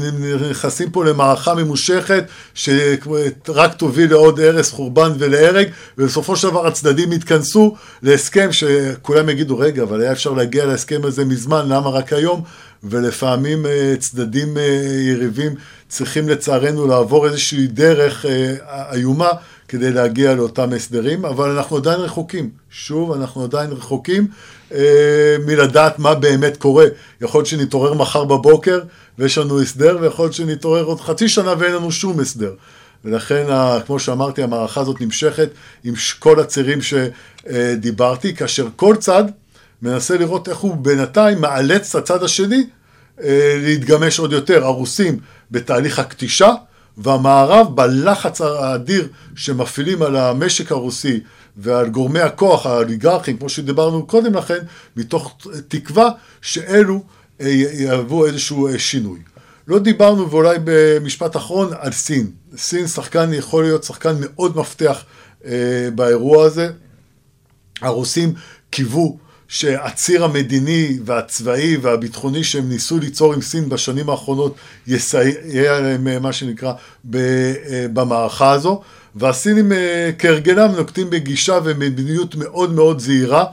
נכנסים 0.51 0.89
פה 0.89 1.05
למערכה 1.05 1.55
ממושכת, 1.55 2.23
שרק 2.53 3.73
תוביל 3.77 4.09
לעוד 4.09 4.39
הרס, 4.39 4.71
חורבן 4.71 5.11
ולהרג, 5.19 5.67
ובסופו 5.97 6.35
של 6.35 6.47
דבר 6.47 6.67
הצדדים 6.67 7.11
יתכנסו 7.11 7.75
להסכם 8.03 8.51
שכולם 8.51 9.29
יגידו, 9.29 9.57
רגע, 9.57 9.83
אבל 9.83 10.01
היה 10.01 10.11
אפשר 10.11 10.31
להגיע 10.31 10.65
להסכם 10.65 11.01
הזה 11.03 11.25
מזמן, 11.25 11.65
למה 11.69 11.89
רק 11.89 12.13
היום? 12.13 12.43
ולפעמים 12.83 13.65
אה, 13.65 13.93
צדדים 13.99 14.57
אה, 14.57 14.63
יריבים 15.07 15.55
צריכים 15.87 16.29
לצערנו 16.29 16.87
לעבור 16.87 17.27
איזושהי 17.27 17.67
דרך 17.67 18.25
אה, 18.25 18.93
איומה 18.93 19.29
כדי 19.67 19.91
להגיע 19.91 20.35
לאותם 20.35 20.73
הסדרים, 20.73 21.25
אבל 21.25 21.49
אנחנו 21.49 21.77
עדיין 21.77 21.99
רחוקים. 21.99 22.49
שוב, 22.69 23.11
אנחנו 23.11 23.43
עדיין 23.43 23.71
רחוקים 23.71 24.27
אה, 24.73 25.35
מלדעת 25.45 25.99
מה 25.99 26.15
באמת 26.15 26.57
קורה. 26.57 26.85
יכול 27.21 27.39
להיות 27.39 27.47
שנתעורר 27.47 27.93
מחר 27.93 28.23
בבוקר 28.23 28.79
ויש 29.19 29.37
לנו 29.37 29.61
הסדר, 29.61 29.97
ויכול 30.01 30.25
להיות 30.25 30.33
שנתעורר 30.33 30.83
עוד 30.83 31.01
חצי 31.01 31.29
שנה 31.29 31.53
ואין 31.59 31.73
לנו 31.73 31.91
שום 31.91 32.19
הסדר. 32.19 32.53
ולכן, 33.05 33.45
כמו 33.85 33.99
שאמרתי, 33.99 34.43
המערכה 34.43 34.81
הזאת 34.81 35.01
נמשכת 35.01 35.49
עם 35.83 35.93
כל 36.19 36.39
הצירים 36.39 36.79
שדיברתי, 36.81 38.35
כאשר 38.35 38.67
כל 38.75 38.95
צד 38.99 39.23
מנסה 39.81 40.17
לראות 40.17 40.49
איך 40.49 40.57
הוא 40.57 40.75
בינתיים 40.75 41.41
מאלץ 41.41 41.95
את 41.95 42.01
הצד 42.03 42.23
השני 42.23 42.67
אה, 43.23 43.55
להתגמש 43.63 44.19
עוד 44.19 44.31
יותר. 44.31 44.65
הרוסים 44.65 45.19
בתהליך 45.51 45.99
הכתישה, 45.99 46.51
והמערב 46.97 47.75
בלחץ 47.75 48.41
האדיר 48.41 49.07
שמפעילים 49.35 50.01
על 50.01 50.15
המשק 50.15 50.71
הרוסי 50.71 51.19
ועל 51.57 51.89
גורמי 51.89 52.19
הכוח 52.19 52.65
האוליגרכים, 52.65 53.37
כמו 53.37 53.49
שדיברנו 53.49 54.07
קודם 54.07 54.33
לכן, 54.33 54.59
מתוך 54.95 55.37
תקווה 55.67 56.09
שאלו 56.41 57.03
אה, 57.41 57.47
יהוו 57.49 58.25
איזשהו 58.25 58.67
אה, 58.67 58.79
שינוי. 58.79 59.19
לא 59.67 59.79
דיברנו, 59.79 60.31
ואולי 60.31 60.57
במשפט 60.63 61.35
אחרון, 61.35 61.69
על 61.79 61.91
סין. 61.91 62.31
סין 62.57 62.87
שחקן 62.87 63.33
יכול 63.33 63.63
להיות 63.63 63.83
שחקן 63.83 64.15
מאוד 64.19 64.57
מפתח 64.57 65.03
אה, 65.45 65.89
באירוע 65.95 66.45
הזה. 66.45 66.71
הרוסים 67.81 68.33
קיוו 68.69 69.17
שהציר 69.47 70.23
המדיני 70.23 70.97
והצבאי 71.05 71.77
והביטחוני 71.77 72.43
שהם 72.43 72.69
ניסו 72.69 72.99
ליצור 72.99 73.33
עם 73.33 73.41
סין 73.41 73.69
בשנים 73.69 74.09
האחרונות 74.09 74.55
יסייע 74.87 75.79
להם, 75.79 76.07
אה, 76.07 76.19
מה 76.19 76.33
שנקרא, 76.33 76.73
במערכה 77.93 78.51
הזו. 78.51 78.81
והסינים 79.15 79.71
כהרגלם 80.19 80.71
נוקטים 80.77 81.09
בגישה 81.09 81.59
ומדיניות 81.63 82.35
מאוד 82.35 82.73
מאוד 82.73 82.99
זהירה. 82.99 83.45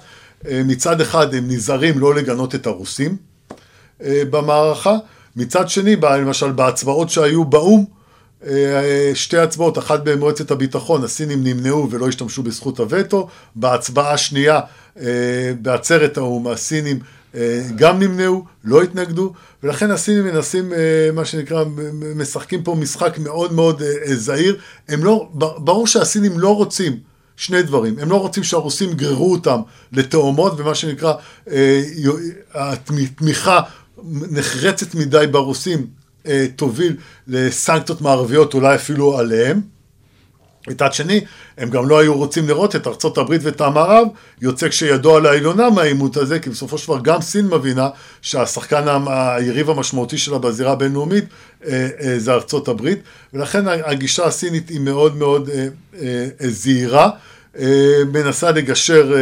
מצד 0.51 1.01
אחד 1.01 1.34
הם 1.34 1.45
נזהרים 1.49 1.99
לא 1.99 2.14
לגנות 2.14 2.55
את 2.55 2.66
הרוסים 2.66 3.16
במערכה, 4.01 4.97
מצד 5.36 5.68
שני, 5.68 5.97
למשל 5.97 6.53
בהצבעות 6.53 7.11
שהיו 7.11 7.45
באו"ם, 7.45 7.84
אה, 8.47 9.11
שתי 9.14 9.38
הצבעות, 9.38 9.78
אחת 9.78 10.01
במועצת 10.05 10.51
הביטחון, 10.51 11.05
הסינים 11.05 11.45
נמנעו 11.45 11.90
ולא 11.90 12.09
השתמשו 12.09 12.42
בזכות 12.42 12.80
הווטו, 12.80 13.28
בהצבעה 13.57 14.12
השנייה 14.12 14.55
אה, 14.55 14.61
בעצרת 15.62 16.16
האו"ם, 16.16 16.47
הסינים 16.47 16.99
אה, 17.34 17.62
גם 17.76 17.99
נמנעו, 17.99 18.45
לא 18.64 18.82
התנגדו, 18.82 19.32
ולכן 19.62 19.90
הסינים 19.90 20.24
מנסים, 20.24 20.72
מה 21.12 21.24
שנקרא, 21.24 21.64
משחקים 22.16 22.62
פה 22.62 22.74
משחק 22.74 23.18
מאוד 23.18 23.53
מאוד 23.53 23.82
זהיר. 24.05 24.57
הם 24.88 25.05
לא, 25.05 25.28
ברור 25.34 25.86
שהסינים 25.86 26.38
לא 26.38 26.57
רוצים 26.57 26.99
שני 27.36 27.62
דברים, 27.62 27.99
הם 27.99 28.11
לא 28.11 28.20
רוצים 28.20 28.42
שהרוסים 28.42 28.90
יגררו 28.90 29.32
אותם 29.32 29.61
לתאומות, 29.92 30.61
ומה 30.61 30.74
שנקרא, 30.74 31.14
התמיכה 32.55 33.61
נחרצת 34.07 34.95
מדי 34.95 35.26
ברוסים 35.30 35.86
אה, 36.26 36.47
תוביל 36.57 36.97
לסנקציות 37.28 38.01
מערביות 38.01 38.55
אולי 38.55 38.74
אפילו 38.74 39.18
עליהם. 39.18 39.61
מצד 40.69 40.93
שני, 40.93 41.21
הם 41.59 41.71
גם 41.71 41.89
לא 41.89 41.99
היו 41.99 42.15
רוצים 42.15 42.49
לראות 42.49 42.77
את 42.77 42.87
ארצות 42.87 43.19
הברית 43.19 43.41
ואת 43.45 43.61
המערב 43.61 44.09
יוצא 44.41 44.69
כשידו 44.69 45.17
על 45.17 45.27
העליונה 45.27 45.71
מהעימות 45.71 46.17
הזה, 46.17 46.39
כי 46.39 46.51
בסופו 46.51 46.79
של 46.79 46.87
דבר 46.87 47.01
גם 47.03 47.21
סין 47.21 47.47
מבינה 47.47 47.89
שהשחקן 48.23 48.85
היריב 49.07 49.71
המשמעותי 49.71 50.19
שלה 50.19 50.39
בזירה 50.39 50.73
הבינלאומית 50.73 51.25
אה, 51.67 51.89
אה, 52.01 52.19
זה 52.19 52.33
ארצות 52.33 52.69
הברית, 52.69 52.99
ולכן 53.35 53.69
הגישה 53.69 54.25
הסינית 54.25 54.69
היא 54.69 54.81
מאוד 54.81 55.17
מאוד 55.17 55.51
זהירה, 56.41 57.11
מנסה 58.12 58.51
לגשר 58.51 59.15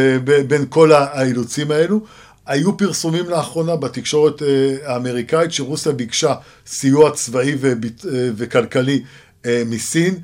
בין 0.47 0.65
כל 0.69 0.91
האילוצים 0.91 1.71
האלו. 1.71 2.01
היו 2.45 2.77
פרסומים 2.77 3.29
לאחרונה 3.29 3.75
בתקשורת 3.75 4.41
אה, 4.41 4.75
האמריקאית 4.85 5.51
שרוסיה 5.51 5.91
ביקשה 5.91 6.35
סיוע 6.67 7.11
צבאי 7.11 7.55
וביט... 7.59 8.05
אה, 8.05 8.29
וכלכלי 8.35 9.03
אה, 9.45 9.63
מסין, 9.65 10.19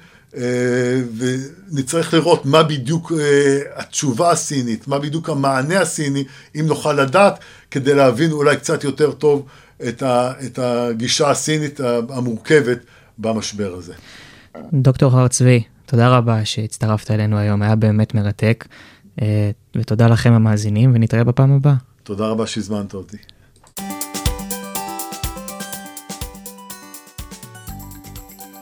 ונצטרך 1.17 2.13
לראות 2.13 2.45
מה 2.45 2.63
בדיוק 2.63 3.11
התשובה 3.75 4.31
הסינית, 4.31 4.87
מה 4.87 4.99
בדיוק 4.99 5.29
המענה 5.29 5.81
הסיני, 5.81 6.23
אם 6.55 6.65
נוכל 6.65 6.93
לדעת, 6.93 7.39
כדי 7.71 7.93
להבין 7.93 8.31
אולי 8.31 8.57
קצת 8.57 8.83
יותר 8.83 9.11
טוב 9.11 9.45
את 9.87 10.59
הגישה 10.59 11.29
הסינית 11.29 11.79
המורכבת 12.09 12.77
במשבר 13.17 13.73
הזה. 13.77 13.93
דוקטור 14.73 15.17
הר 15.17 15.27
צבי, 15.27 15.63
תודה 15.85 16.17
רבה 16.17 16.45
שהצטרפת 16.45 17.11
אלינו 17.11 17.37
היום, 17.37 17.61
היה 17.61 17.75
באמת 17.75 18.13
מרתק, 18.15 18.67
ותודה 19.75 20.07
לכם 20.07 20.33
המאזינים, 20.33 20.91
ונתראה 20.93 21.23
בפעם 21.23 21.51
הבאה. 21.51 21.75
תודה 22.03 22.27
רבה 22.27 22.47
שהזמנת 22.47 22.93
אותי. 22.93 23.17